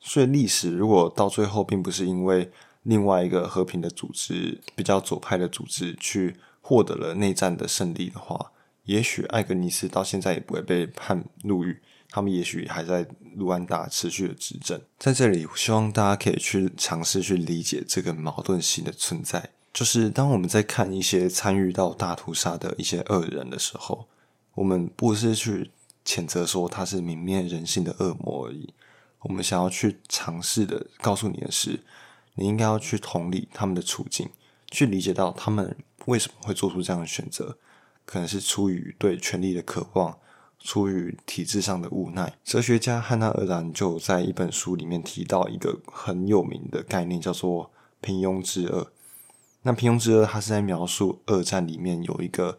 [0.00, 2.50] 所以历史如果到最后并不是因为
[2.84, 8.52] 另外一个和平的组织比较左派的组织去获得了内战的胜利的话，
[8.84, 11.80] 也许艾格尼斯到现在也不会被判入狱。
[12.12, 19.50] 他们也许还在卢安达持续的执政，在这里，希望大家可以去尝试去理解这个矛盾性的存在。
[19.72, 24.08] 就是当我们在看一些参与到大屠杀的一些恶人的时候，
[24.54, 25.70] 我们不是去
[26.04, 28.74] 谴责说他是泯灭人性的恶魔而已。
[29.20, 31.80] 我们想要去尝试的告诉你的是，
[32.34, 34.28] 你应该要去同理他们的处境，
[34.70, 37.58] 去理解到他们为什么会做出这样的选择，
[38.04, 40.18] 可能是出于对权力的渴望。
[40.62, 47.70] 出于体制上的无奈，哲学家汉娜·尔兰就在一本书里面提到一个很有名的概念，叫做
[48.02, 48.92] “平庸之恶”。
[49.64, 52.58] 那“平庸之恶”它是在描述二战里面有一个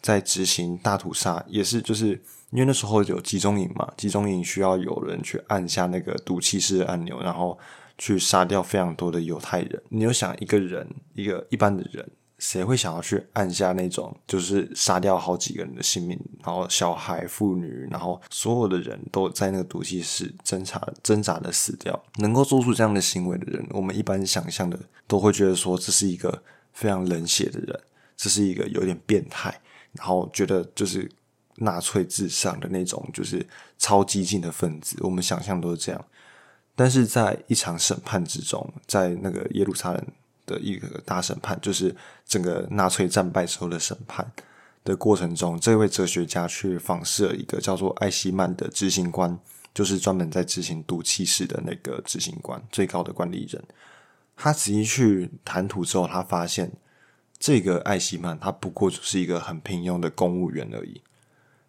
[0.00, 2.22] 在执行大屠杀，也是就是
[2.54, 7.58] 因为那时候有集中营嘛，集中营需要有人去按下那个毒气室的按钮，然后
[7.98, 9.82] 去杀掉非常多的犹太人。
[9.88, 12.08] 你有想一个人，一个一般的人。
[12.36, 21.98] 谁会想要去按下那种，就是杀掉好几个人的性命，然后小孩、妇女，然后所有的人都在那个毒气室挣扎、挣扎的死掉？
[22.16, 26.42] 能够做出这样的行为的人，我们一般想象的都会觉得说，这是一个
[26.72, 27.80] 非常冷血的人，
[28.16, 29.58] 这是一个有点变态，
[29.92, 31.10] 然后觉得就是
[31.56, 33.46] 纳粹至上的那种，就是
[33.78, 34.96] 超激进的分子。
[35.00, 36.04] 我们想象都是这样，
[36.74, 40.06] 但是在一场审判之中，在那个耶路撒冷。
[40.46, 41.96] 的一个大审判，就是
[42.26, 44.30] 整个纳粹战败时候的审判
[44.84, 49.38] 的过程中，这位哲学家去访视了一个叫做艾希曼的执行官，
[49.72, 53.64] 就是专门在执行毒气室的那个执行官，最高的管理人。
[54.36, 56.70] 他仔细去谈吐之后，他发现
[57.38, 61.00] 这个艾希曼他不过就是一个很平庸的公务员而已。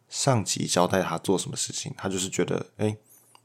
[0.10, 2.96] 上级交代他做什么事情，他就是觉得，哎，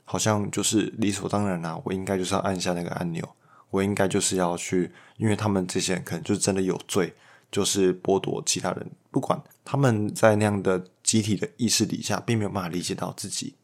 [0.05, 3.29] 好像就是理所当然啊，我应该就是要按下那个按钮。
[3.71, 7.15] 我应该就是要去，因为他们这些人可能就真的有罪，
[7.53, 13.55] 就是剥夺其他人，不管他们在那样的集体的意识底下，并没有办法理解到自己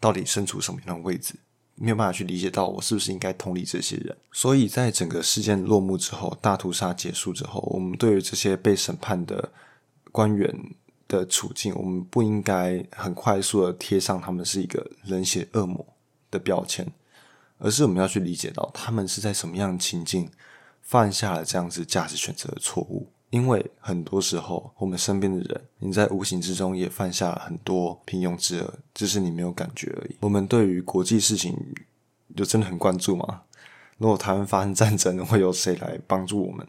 [0.00, 1.34] 到底身处什么样的位置，
[1.74, 4.16] 没有办法去理解到我是不是应该同理这些人。
[4.32, 9.52] 所以在整个事件落幕之后，大屠杀结束之后，我们对于这些被审判的
[10.10, 10.50] 官员
[11.18, 15.86] 的处境，我们不应该很快速的贴上他们是一个冷血恶魔
[16.30, 16.86] 的标签。
[17.64, 20.28] 而是我们要去理解到，他们是在什么样的情境
[20.80, 23.08] 犯下了这样子价值选择的错误。
[23.30, 30.16] 因为很多时候，我们身边的人，你在无形之中也犯下了很多平庸之恶，只是你没有感觉而已。
[30.18, 31.56] 我们对于国际事情，
[32.36, 33.42] 就真的很关注吗？
[33.98, 36.66] 如果台湾发生战争，会有谁来帮助我们？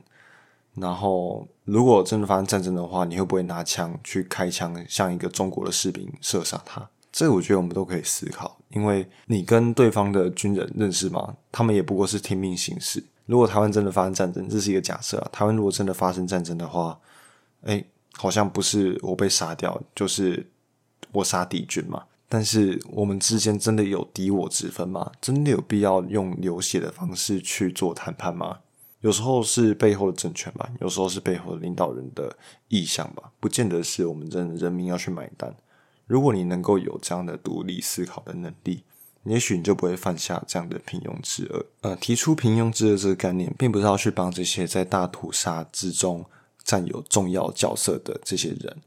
[0.75, 6.89] 然后，如果真的发生战争的话，你会不会拿枪去开枪，向一个中国的士兵射杀他？
[7.11, 11.35] 这个我觉得我们都可以思考，因为你跟对方的军人认识吗？
[11.51, 13.03] 他们也不过是听命行事。
[13.27, 15.29] 如果台湾真的发生战争，这是一个假设啊。
[15.31, 16.99] 台湾如果真的发生战争的话，
[17.61, 20.49] 哎，好像不是我被杀掉，就是
[21.11, 22.03] 我杀敌军嘛。
[22.27, 25.11] 但是我们之间真的有敌我之分吗？
[25.21, 28.57] 真的有必要用流血的方式去做谈判吗？
[29.03, 32.37] 有时候是背后的政权吧，有时候是背后的领导人的
[32.69, 35.53] 意向吧，不见得是我们真人民要去买单。
[36.07, 38.83] 如果你能够有这样的独立思考的能力，
[39.25, 41.65] 也许你就不会犯下这样的平庸之恶。
[41.81, 46.25] 呃，提出平庸之恶这个概念，并不是要去帮这些在大屠杀之中
[46.63, 48.77] 占有重要角色的这些人，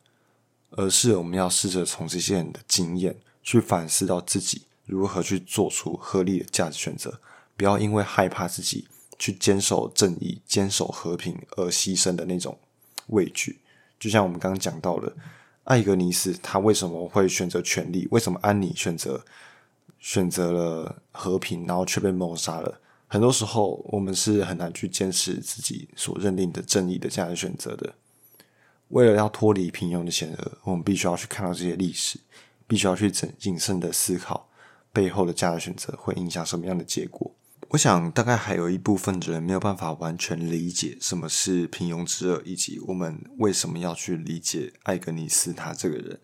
[0.71, 7.21] 而是我们要试着从这些人的经验去反思到自己如何去做出合理的价值选择，
[7.55, 8.89] 不要因为害怕自己
[9.19, 12.59] 去坚守正义、坚守和平而牺牲的那种
[13.09, 13.61] 畏惧。
[13.99, 15.13] 就像我们刚刚讲到的。
[15.67, 18.07] 艾格尼斯他为什么会选择权力？
[18.13, 19.25] 为什么安妮选择
[19.99, 22.81] 选择了和平，然后却被谋杀了？
[23.09, 27.93] 很多时候，我们是很难去坚持自己所认定的正义的这样的选择的。
[28.91, 32.21] 为了要脱离平庸的险恶，我们必须要去看到这些历史，
[32.69, 34.49] 必须要去谨谨慎的思考
[34.93, 37.29] 背后的价值选择会影响什么样的结果。
[37.71, 46.21] 我想，大概还有一部分人没有办法完全理解什么是平庸之恶，以及我们为什么要去理解艾格尼斯他这个人，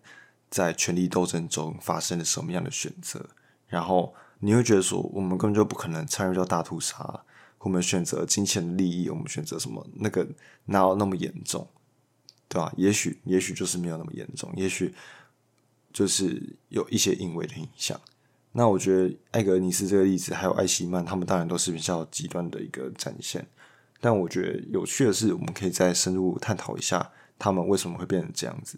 [0.49, 3.29] 在权力斗争中发生了什么样的选择。
[3.67, 7.25] 然后你会觉得说，我们根本就不可能参与到大屠杀，
[7.59, 9.85] 我们选择金钱的利益，我们选择什么？
[9.95, 10.25] 那个
[10.65, 11.67] 哪有那么严重，
[12.47, 12.71] 对吧？
[12.77, 14.49] 也许，也许就是没有那么严重。
[14.55, 14.95] 也许
[15.91, 17.99] 就是有一些因为的影响。
[18.55, 23.43] 那我觉得艾格尼斯这个例子，还有艾希曼，他们当然都是比较极端的一个展现。
[23.99, 28.77] 但我觉得有趣的是，我们可以再深入探讨一下，他们为什么会变成这样子。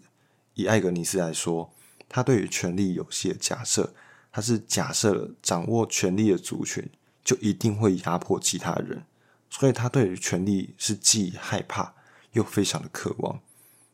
[0.54, 1.70] 以艾格尼斯来说，
[2.08, 3.92] 他对于权力游戏的假设，
[4.32, 6.88] 他是假设掌握权力的族群
[7.22, 9.04] 就一定会压迫其他人，
[9.50, 11.92] 所以他对于权力是既害怕
[12.32, 13.38] 又非常的渴望。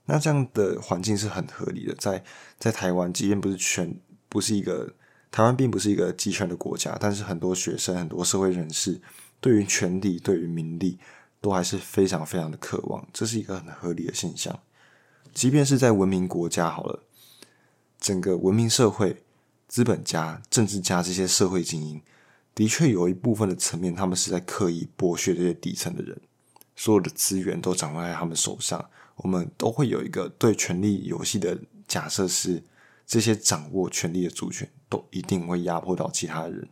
[0.05, 2.23] 那这样的环境是很合理的，在
[2.61, 3.97] 在台湾，即便不是权，
[4.29, 4.95] 不是一个。
[5.33, 9.01] 台湾并不是一个集权的国家，但是很多学生、很多社会人士
[9.41, 10.99] 对于权力、对于名利，
[11.41, 14.61] 都还是非常非常的渴望，这是一个很合理的现象。
[15.33, 17.03] 即便是在文明国家，好了，
[17.99, 19.23] 整个文明社会，
[19.67, 22.03] 资本家、政治家这些社会精英，
[22.55, 26.21] 的确有一部分的层面，他们是在刻意剥削这些底层的人，
[26.77, 28.91] 所有的资源都掌握在他们手上。
[29.17, 31.59] 我们都会有一个对权力游戏的
[31.89, 32.63] 假设是。
[33.05, 36.69] 这些掌握权力的主权都一定会压迫到其他人，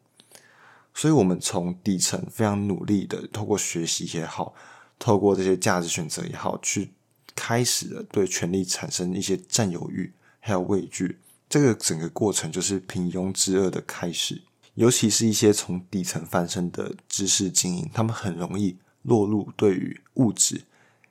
[0.92, 4.54] 所以，我们从底层非常努力的，透过学习也好，
[4.98, 6.90] 透过这些价值选择也好，去
[7.34, 11.18] 开始了对权力产生一些占有欲，还有畏惧。
[11.48, 14.42] 这个整个过程就是平庸之恶的开始。
[14.74, 20.64] 尤其是一些从底层翻身的知识精英，他们很容易落入对于物质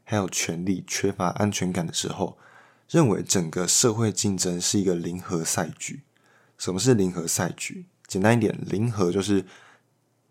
[0.03, 2.37] 还有权力缺乏安全感的时候。
[2.87, 6.01] 认为整个社会竞争是一个零和赛局。
[6.59, 7.83] 什么是零和赛局？
[8.05, 9.43] 简单一点，零和就是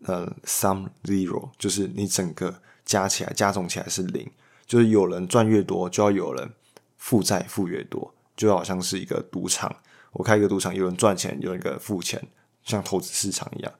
[0.03, 4.29] 呃，sum zero，就是你整个加起来加总起来是零，
[4.65, 6.49] 就是有人赚越多，就要有人
[6.97, 9.75] 负债负越多，就好像是一个赌场。
[10.11, 12.21] 我开一个赌场，有人赚钱，有一个付钱，
[12.63, 13.73] 像投资市场一样。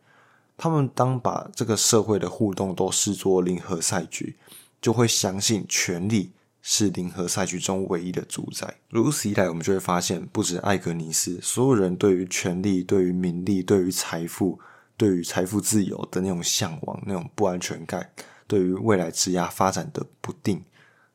[0.57, 4.35] 他们当把这个社会的互动都视作零和赛局，
[4.81, 6.31] 就会相信权力。
[6.71, 8.75] 是零和赛局中唯一的主宰。
[8.89, 14.59] 如此一来，我们就会发现，不止艾格尼斯，所有人对于权力、对于名利、对于财富、
[14.95, 18.11] 对于财富自由的那种向往、那种不安全感，
[18.45, 20.63] 对于未来职业发展的不定，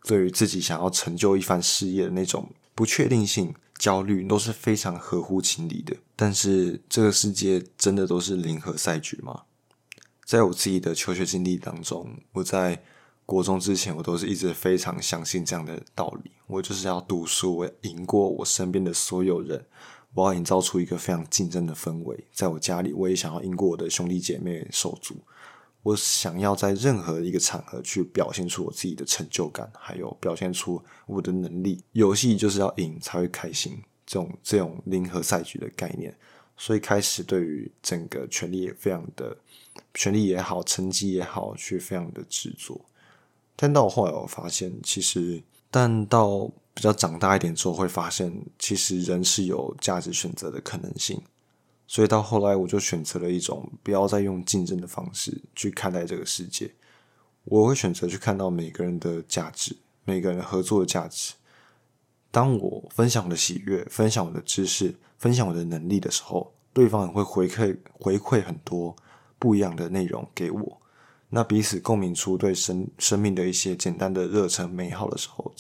[0.03, 5.95] 对于自己想要成就一番事业的那种不确定性、焦虑，都是非常合乎情理的。
[6.17, 9.43] 但是，这个世界真的都是零和赛局吗？
[10.25, 12.83] 在我自己的求学经历当中，我在。
[13.27, 16.31] 国中之前，我都是一直非常相信这样的道理。
[16.47, 19.65] 我就是要读书，我要赢过我身边的所有人，
[20.13, 22.27] 我要营造出一个非常竞争的氛围。
[22.33, 25.17] 在我家里，我也想要赢过我的兄弟姐妹、手足。
[25.83, 31.83] 我想要在任何一个场合去表现出我自己的成就感，还有表现出我的能力。
[31.93, 36.15] 游戏就是要赢才会开心，这种这种零和赛局的概念。
[36.57, 39.37] 所以开始对于整个权力也非常的，
[39.93, 42.81] 权力也好，成绩也好，去非常的执着。
[43.57, 51.23] 但到后来，我发现其实，但到比较长大一点之后，会发现其实人是有价值选择的可能性。
[51.87, 56.73] 所以到后来，我就选择了一种不要再用竞争的方式去看待这个世界。
[57.45, 61.35] 我会选择去看到每个人的价值，每个人合作的价值。
[62.31, 68.97] 当我分享我的喜悦、分享我的知识、分享我的能力的时候，对方也会回馈回馈很多
[69.39, 70.81] 不一样的内容给我。
[71.35, 75.53] 那彼此共鸣出对生生命的一些简单的热忱美好的时候，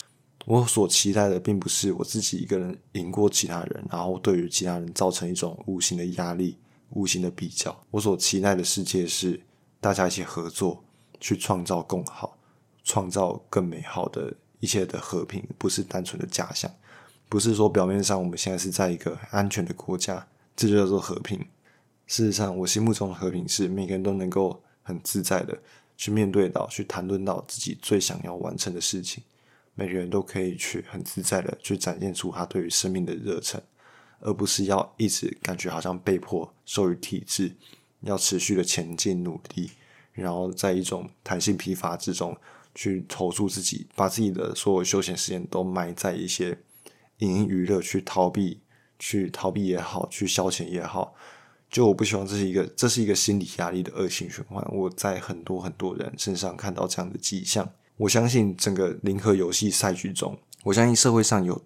[0.46, 6.56] 我所期待的并不是我自己一个人赢过其他人，然后对于其他人造成一种无形的压力、
[6.90, 7.76] 无形的比较。
[7.90, 9.40] 我所期待的世界是
[9.80, 10.80] 大家一起合作，
[11.18, 12.38] 去创造更好、
[12.84, 16.70] 创造更美好的一切的和平，不是单纯的假象，
[17.28, 21.44] 不是说表面上我们现在是在一个安全的国家，这就叫做和平。
[22.06, 24.62] 事实上，我心目中的和平是每个人都能够。
[24.84, 25.58] 很自在的
[25.96, 29.24] 去面对到、去谈论到自己最想要完成的事情，
[29.74, 33.60] 每个人都可以去很自在的去展现出他对于生命的热忱，
[34.20, 37.52] 而不是要一直感觉好像被迫受于体制，
[38.02, 39.70] 要持续的前进努力，
[40.12, 42.36] 然后在一种弹性疲乏之中
[42.74, 46.58] 去投注自己，把自己的所有休闲时间都埋在一些
[47.18, 48.60] 影音娱乐去逃避、
[48.98, 51.14] 去逃避也好，去消遣也好。
[51.74, 54.64] 就我不希望这是一个，这是一个心理压力的恶性循环。
[54.70, 57.68] 我在很多很多人身上看到这样的迹象。
[57.96, 61.60] 我相信整个零和游戏赛局中，我相信社会上有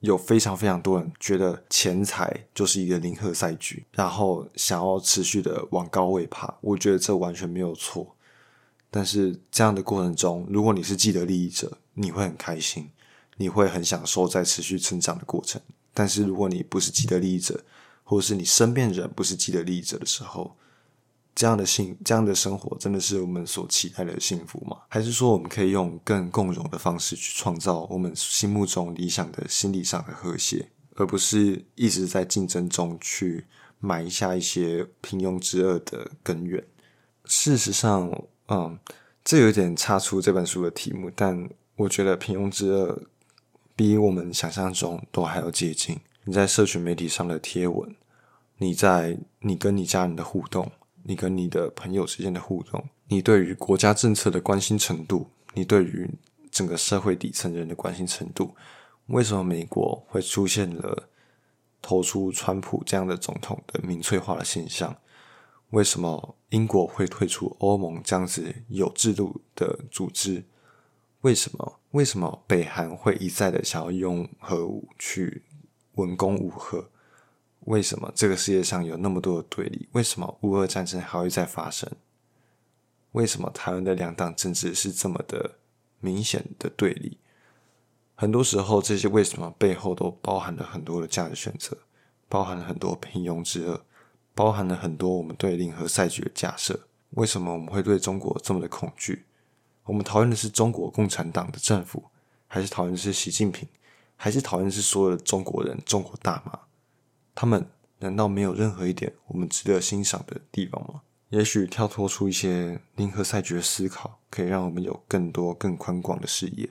[0.00, 6.52] 有非常非常多人觉得钱财就是一个零和赛局，然后想要持续的往高位爬。
[6.60, 8.16] 我觉得这完全没有错。
[8.90, 12.90] 但是这样的过程中，如果你是既得利益者，你会很开心，
[13.36, 15.62] 你会很享受在持续成长的过程。
[15.92, 17.62] 但是如果你不是既得利益者，
[18.14, 20.54] 或是你身边人不是既得利益者的时候，
[21.34, 24.76] 这样的幸这样的生活真的是我们所期待的幸福吗？
[24.88, 30.68] 还是说我们可以用更共融的方式去创造我们心目中理想的心理上的和谐？
[30.94, 33.46] 而不是一直在竞争中去
[33.80, 36.64] 埋下一些平庸之恶的根源。
[37.24, 38.08] 事实上，
[38.46, 38.78] 嗯，
[39.24, 43.02] 这有点差出这本书的题目，但我觉得平庸之恶
[43.74, 45.98] 比我们想象中都还要接近。
[46.26, 47.94] 你在社群媒体上的贴文，
[48.58, 50.70] 你在你跟你家人的互动，
[51.02, 56.10] 你跟你的朋友之间的互动，你对于国家政策的关心程度，你对于
[56.50, 58.54] 整个社会底层人的关心程度，
[59.06, 61.08] 为什么美国会出现了
[61.82, 64.96] 投出川普这样的总统的民粹化的现象？
[65.70, 70.44] 为什么英国会退出欧盟这样子有制度的组织？
[71.22, 71.80] 为什么？
[71.90, 75.42] 为什么北韩会一再的想要用核武去
[75.94, 76.90] 文攻武赫？
[77.64, 79.88] 为什么这个世界上有那么多的对立？
[79.92, 81.90] 为什么乌俄战争还会再发生？
[83.12, 85.56] 为什么台湾的两党政治是这么的
[86.00, 87.18] 明显的对立？
[88.14, 91.76] 很多时候，这些为什么背后都包含了很多的价值选择，
[92.28, 93.84] 包含了很多平庸之恶。
[94.36, 96.88] 包含了很多我们对零和赛局的假设。
[97.10, 99.24] 为什么我们会对中国这么的恐惧？
[99.84, 102.02] 我们讨厌的是中国共产党的政府，
[102.48, 103.68] 还是讨厌的是习近平，
[104.16, 106.58] 还是讨厌的是所有的中国人、中国大妈？
[107.34, 107.66] 他们
[107.98, 111.02] 难道没有任何一点我们值得欣赏的地方吗？
[111.30, 116.68] 也许跳脱出一些零和赛局的思考，可以让我们有更多、更宽广的视野，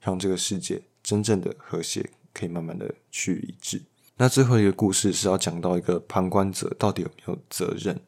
[0.00, 3.82] 让这个世界真正的和谐可以慢慢的去一致。
[4.16, 8.00] 那最后一个故事是要讲到一个旁观者到底有没有责任？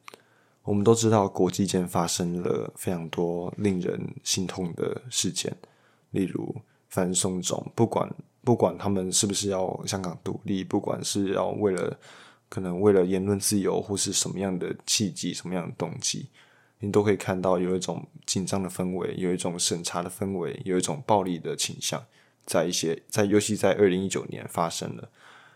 [0.63, 5.55] 我们都知道国际间发生了非常多令人心痛的事件，
[6.13, 6.57] 例如
[6.89, 8.11] 反送中，不管
[8.49, 11.95] 不管他们是不是要香港独立，不管是要为了
[12.49, 16.29] 可能为了言论自由或是什么样的契机、什么样的动机，
[16.79, 22.03] 你都可以看到有一种紧张的氛围，有一种审查的氛围，有一种暴力的倾向，
[22.47, 25.11] 在一些在尤其在二零一九年发生了。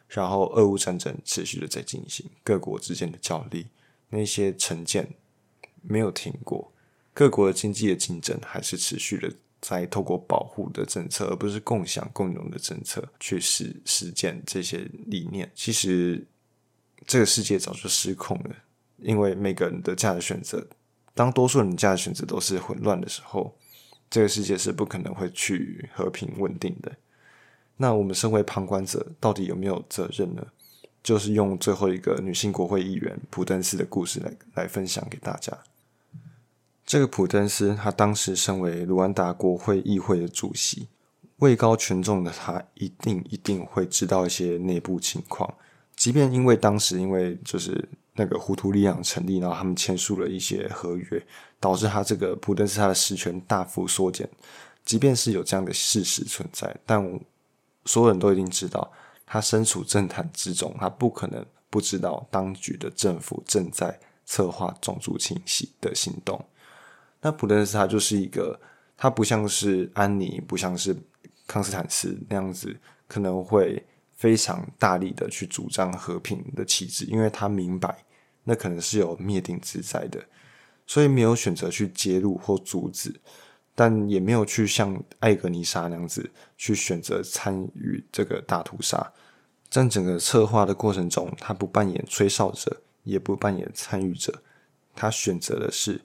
[0.08, 3.68] 然后，俄乌战争持续的在进行，各国之间的角力，
[4.10, 5.14] 那些成见
[5.80, 6.70] 没有停过，
[7.14, 9.32] 各国的经济的竞争还是持续的
[9.62, 15.50] 在透过保护的政策，而不是共享共荣的政策去实实践这些理念。
[15.54, 16.26] 其实，
[17.06, 18.56] 这个世界早就失控了，
[18.98, 20.66] 因为每个人的价值选择，
[21.14, 23.56] 当多数人价值选择都是混乱的时候，
[24.10, 26.92] 这个世界是不可能会去和平稳定的。
[27.76, 30.46] 那我们身为旁观者，到底有没有责任呢？
[31.02, 35.56] 就是用最后一个女性国会议员普登斯的故事来来分享给大家。
[36.92, 40.88] 这个普登斯，他当时身为卢安达国会议会的主席，
[41.38, 45.54] 位高权重的他，一定一定会知道一些内部情况。
[45.96, 51.26] 即便因为当时因为就是那个胡图力量成立，然后他们签署了一些合约，
[51.58, 54.28] 导致他这个普登斯他的实权大幅缩减。
[54.84, 57.02] 即便是有这样的事实存在，但
[57.86, 58.92] 所有人都一定知道，
[59.24, 66.38] 他身处政坛之中，他不可能不知道当局的政府正在策划种族清洗的行动。
[67.22, 68.60] 那普登斯他就是一个，
[68.96, 70.94] 他不像是安妮，不像是
[71.46, 72.76] 康斯坦斯那样子，
[73.08, 73.82] 可能会
[74.14, 78.04] 非常大力的去主张和平的旗帜，因为他明白
[78.44, 80.22] 那可能是有灭顶之灾的，
[80.86, 83.18] 所以没有选择去揭露或阻止。
[83.74, 89.10] 但也没有去像艾格尼莎那样子去选择参与这个大屠杀，
[89.70, 94.42] 在整个策划的过程中，他不扮演吹哨者，也不扮演参与者，
[94.94, 95.98] 他选择的是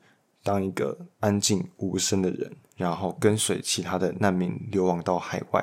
[0.48, 5.62] 当一个安静无声的人，然后跟随其他的难民流亡到海外。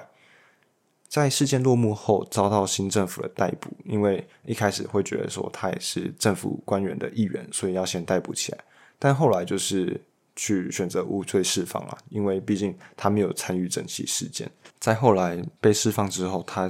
[1.08, 8.58] 在事件落幕后，遭到新政府的逮捕，因为一开始会觉得说他也是政府官员的一员，所以要先逮捕起来，
[8.98, 10.04] 但后来就是。
[10.36, 14.50] 去选择无罪释放了，因为毕竟他没有参与整起事件。
[14.80, 16.68] 在后来被释放之后，他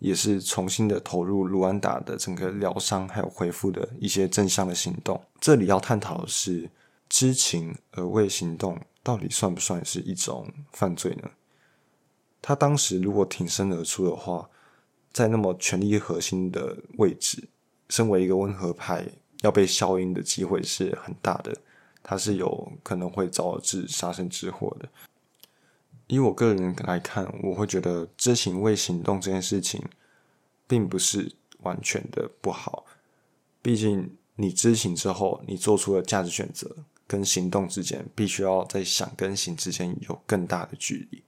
[0.00, 5.22] 也是重新的投入卢安达的整个疗伤还有恢复的一些正向的行动。
[5.38, 6.68] 这里要探讨的是，
[7.08, 11.30] 知情而未行动到底算不算是一种犯罪呢？
[12.40, 14.48] 他当时如果挺身而出的话，
[15.12, 17.48] 在那么权力核心的位置，
[17.88, 19.06] 身为一个温和派，
[19.40, 21.56] 要被消音的机会是很大的。
[22.02, 24.88] 他是有可能会招致杀身之祸的。
[26.06, 29.84] 以我个人来看，我会觉得知情未行动这件事情，
[30.66, 32.86] 并不是完全的不好。
[33.60, 36.76] 毕竟你知情之后，你做出了价值选择，
[37.08, 41.24] 跟行动之间必须要在想跟行之间有更大的距离，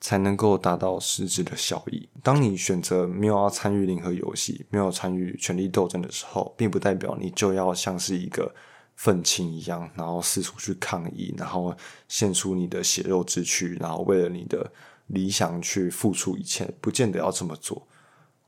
[0.00, 2.08] 才能够达到实质的效益。
[2.22, 8.54] 当你选择没有要参与零和游戏，没有参与权力斗争的时候，并不代表你就要像是一个。
[8.94, 11.74] 愤青一样，然后四处去抗议，然后
[12.08, 14.70] 献出你的血肉之躯，然后为了你的
[15.06, 17.88] 理想去付出一切，不见得要这么做。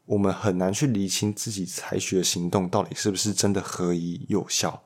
[0.05, 4.83] 我们很难去厘清自己采取的行动到底是不是真的合宜有效，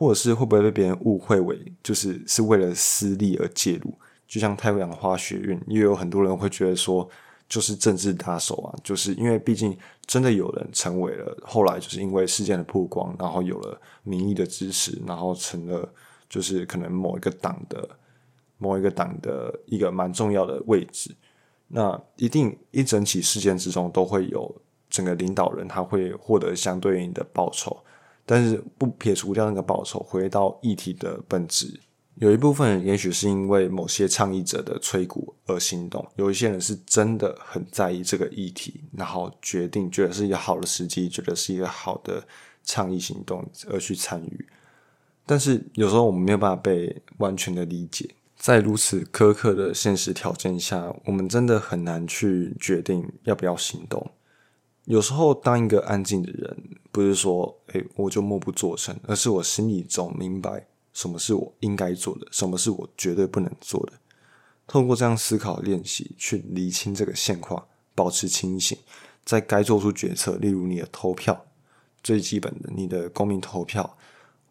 [0.00, 3.92] 或者是会不会被别人误会为就是是为了私利而介入。
[4.26, 7.06] 就像太阳花学运，也有很多人会觉得说，
[7.46, 9.76] 就是政治打手啊，就是因为毕竟
[10.06, 15.86] 真的有人成为了，后来就是因为事件的曝光，然后有了民意的支持，然后成了
[16.30, 17.86] 就是可能某一个党的
[18.56, 21.14] 某一个党的一个蛮重要的位置。
[21.68, 24.56] 那一定一整起事件之中都会有
[24.88, 27.76] 整个领导人他会获得相对应的报酬，
[28.32, 31.80] 但是不撇除掉那个报酬，回到议题的本质。
[32.14, 42.22] 有一部分人也许是因为某些倡议者的催鼓而行动，有一些人是真的很在意这个议题，然后决定觉得是一个好的时机，觉得是一个好的
[42.62, 44.46] 倡议行动而去参与。
[45.26, 54.08] 但是有时候我们没有办法被完全的理解，在如此苛刻的现实条件下，我们真的很难去决定要不要行动。
[54.90, 56.56] 有时候当一个安静的人，
[56.90, 60.66] 不是说诶我就默不作声，而是我心里总明白。
[60.92, 62.26] 什么是我应该做的？
[62.32, 63.92] 什么是我绝对不能做的？
[64.66, 67.64] 透过这样思考练习，去厘清这个现况，
[67.94, 68.76] 保持清醒，
[69.24, 71.46] 在该做出决策，例如你的投票，
[72.02, 73.96] 最基本的你的公民投票，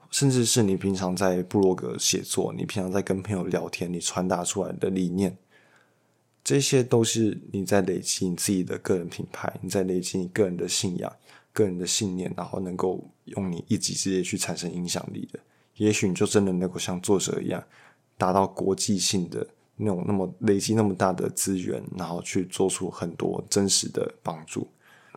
[0.10, 5.38] 甚至是你平常在部落格写作，你平常在跟朋友聊天，你传达出来的理念，
[6.44, 11.12] 这些都是你在累积你自己的个人品牌，你在累积你个人的信仰、
[11.54, 15.40] 个人的信念，然后能够用你一己之力去产生影响力的。
[15.76, 17.64] 也许你就真的能够像作者一样，
[18.18, 24.68] 达到国际性的那种，那么累积那么大的资源，然后去做出很多真实的帮助。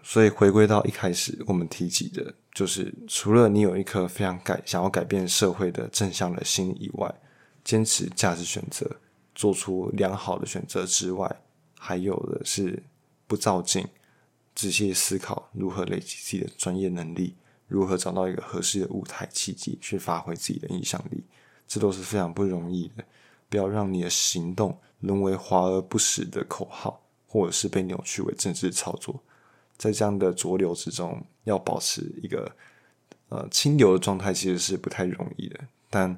[0.05, 7.15] 所以回归到一开始我们提及的，就是除了你有一颗非常改想要改变社会的正向的心以外，
[7.65, 8.97] 坚持价值选择，
[9.35, 11.41] 做出良好的选择之外，
[11.79, 12.83] 还有的是
[13.27, 13.87] 不照镜，
[14.55, 17.35] 仔细思考如何累积自己的专业能力。
[17.69, 21.25] 如何找到一个合适的舞台契机去发挥自己的影响力，
[21.67, 23.03] 这都是非常不容易的。
[23.49, 29.23] 不要让你的行动沦为华而不实的口号，或者是被扭曲为政治操作。
[29.79, 32.55] 在这样的浊流之中，要保持一个
[33.31, 35.59] 呃清流的状态，其实是不太容易的。
[35.89, 36.15] 但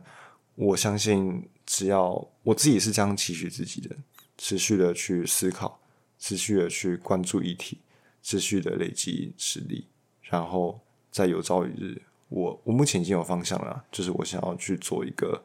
[0.56, 3.96] 我相信，只要我自己是这样期许自己的，
[4.38, 5.80] 持续的去思考，
[6.18, 7.78] 持续的去关注议题，
[8.22, 9.86] 持续的累积实力，
[10.22, 10.80] 然后。
[11.14, 15.40] 在有朝一日，我我目前已经有方向了，就是我想要去做一个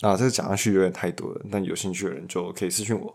[0.00, 3.14] 啊，这个讲下去有点太多了，但有兴趣的人就可以私信我，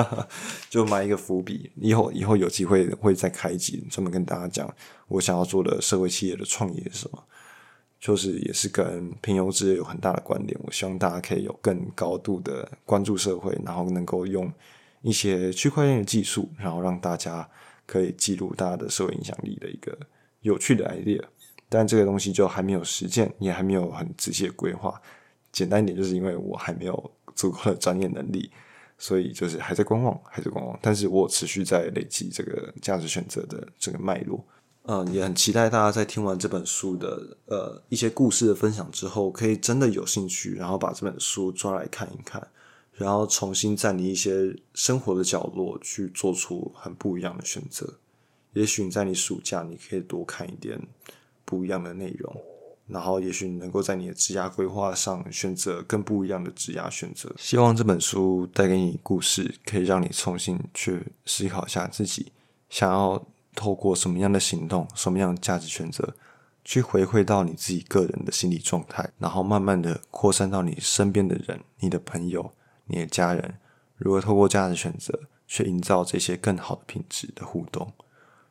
[0.70, 4.74] 就埋一个伏笔，以后以后有机会会再开一集，专门跟大家讲
[5.08, 7.22] 我想要做的社会企业的创业是什么，
[7.98, 10.58] 就是也是跟平庸之有很大的关联。
[10.64, 14.52] 我希望大家可以有更高度的关注社会，然后能够用
[15.02, 17.48] 一些区块链的技术，然后让大家
[17.86, 19.96] 可以记录大家的社会影响力的一个。
[20.42, 21.20] 有趣的 idea，
[21.68, 25.00] 但这个东西就还没有实践，也还没有很仔细的规划。
[25.50, 28.48] 简单一点，就是因为我还没有足够的专业能力，
[28.96, 30.78] 所以就是还在观望，还在观望。
[30.80, 34.44] 但是我持续在累积这个价值选择的这个脉络。
[34.88, 42.46] 嗯，也很期待大家在听完这本书的呃一些故事的分享之后，可以真的有兴趣，然后把这本书抓来看一看，
[42.92, 47.94] 然后重新在你一些生活的角落去做出很不一样的选择。
[48.52, 50.80] 也许你在你暑假，你可以多看一点
[51.44, 52.40] 不一样的内容，
[52.86, 57.34] 然后也许你能够在你的职涯规划上选择更不一样的职涯选择。
[57.36, 62.30] 希望这本书带给你故事，可以让你重新去思考一下自己
[62.70, 63.26] 想要
[63.56, 66.14] 透过什么样的行动、什么样的价值选择，
[66.64, 72.52] 去回馈到你自己个人的心理状态，然后慢慢的扩散到你身边的人、你的朋友、
[72.84, 73.56] 你的家人，
[73.96, 77.92] 如何透过价值选择去营造这些更好的品质的互动。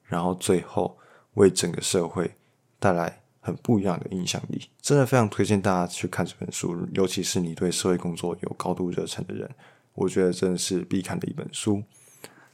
[0.04, 0.98] 然后最后
[1.36, 2.36] 为整个社会
[2.80, 9.50] 带来很不一样的影响力，真的非常推荐大家去看这本书，尤其是你对社会工作有高度热忱的人，
[9.94, 11.84] 我觉得真的是必看的一本书。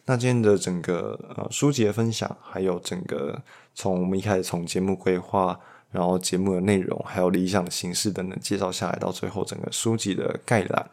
[0.05, 3.41] 那今天的整个呃书籍的分享，还有整个
[3.73, 5.59] 从我们一开始从节目规划，
[5.91, 10.89] 然后节目的内容，还有理想的形式等等介绍下来，到最后整个书籍的概览，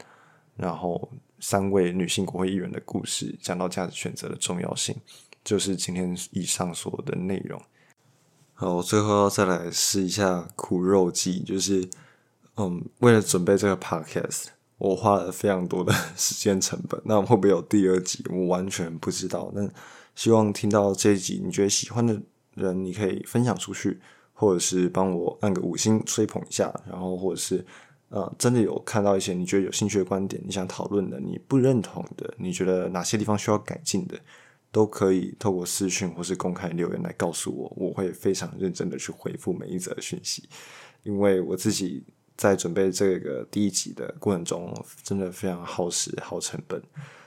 [0.57, 1.11] 然后
[1.41, 4.95] 三位女性国会议员的故事，讲到价值选择的重要性。
[5.45, 7.59] 就是今天以上所有的内容。
[8.53, 11.89] 好，我最后要再来试一下苦肉计，就是
[12.57, 14.49] 嗯，为了准备这个 podcast，
[14.79, 17.01] 我花了非常多的 时间成本。
[17.05, 18.25] 那会不会有第二集？
[18.31, 19.53] 我完全不知道。
[19.55, 19.69] 那
[20.15, 22.21] 希望听到这一集，你觉得喜欢的
[22.55, 24.01] 人，你可以分享出去，
[24.33, 26.73] 或者是帮我按个五星吹捧一下。
[26.89, 27.65] 然后，或者是
[28.09, 34.19] 呃，真的有看到一些你觉得有兴趣的观点，你想讨论的，你不认同的，你觉得哪些地方需要改进的？
[34.71, 40.47] 都可以透过私讯或是公开留言来告诉我，我会非常认真的去回复每一则讯息，
[41.05, 42.05] 因为我自己
[42.39, 46.81] 在准备这个第一集的过程中，真的非常耗时耗成本。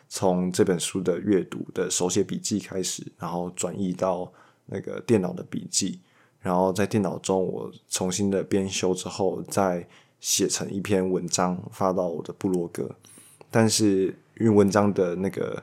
[0.08, 4.32] 从这本书的阅读的手写笔记开始，然后转移到
[4.66, 6.00] 那个电脑的笔记，
[6.40, 9.88] 然后在电脑中我重新的编修之后，再
[10.20, 12.90] 写成一篇文章发到我的部落格。
[13.50, 15.62] 但是因为文章的那个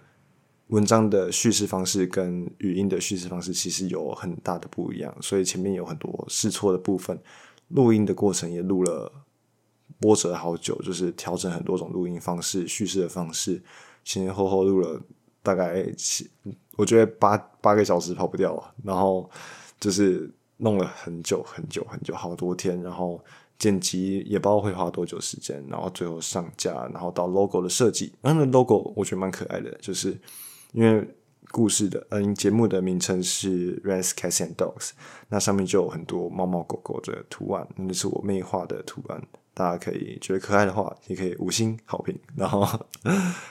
[0.66, 7.18] 文章的叙事方式跟语音的叙事方式其实有很大的不一样，所以前面有很多试错的部分，
[7.68, 9.10] 录音的过程也录了
[10.00, 13.62] 波折好久，就是调整很多种录音方式、叙事的方式。
[14.04, 15.00] 前前后后录了
[15.42, 16.30] 大概七，
[16.76, 19.28] 我觉得八八个小时跑不掉，然后
[19.78, 23.22] 就是弄了很久很久很久，好多天，然后
[23.58, 30.18] 剪辑也不知道会花多久时间，然后最后上架，然后到 logo 的设计，那 logo 我觉得蛮可爱的，就是
[30.72, 31.06] 因为
[31.50, 34.90] 故事的嗯节目的名称是 Rats Cats and Dogs，
[35.28, 39.22] 那上面就有很多猫猫狗狗的图案，那是我妹画的图案。
[39.58, 42.16] 大家可以觉得可爱的话，也可以五星好评。
[42.36, 42.86] 然后，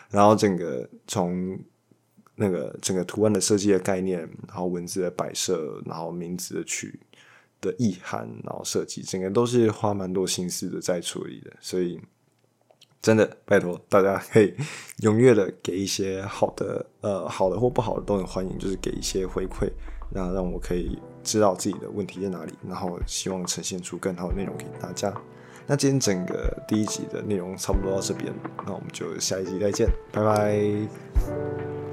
[0.09, 1.59] 然后整个从
[2.35, 6.97] 那个整个图案的设计的概念，然后文字的摆设，然后名字的取
[7.59, 11.51] 的意涵，然后设计，整个都是花蛮多心思的在处理的。
[11.59, 11.99] 所以，
[13.01, 14.53] 真的拜托大家可以
[14.99, 19.69] 踊跃的给一些好的，呃，好的或不好的都很欢迎，就是给一些回馈，
[20.09, 25.13] 那让我可以知道自己的问题在哪里，然后希望呈现出更好的内容给大家。
[25.67, 28.33] 那今天整个第一集的内容差不多到这边，
[28.65, 31.86] 那我们就下一集再见，拜拜。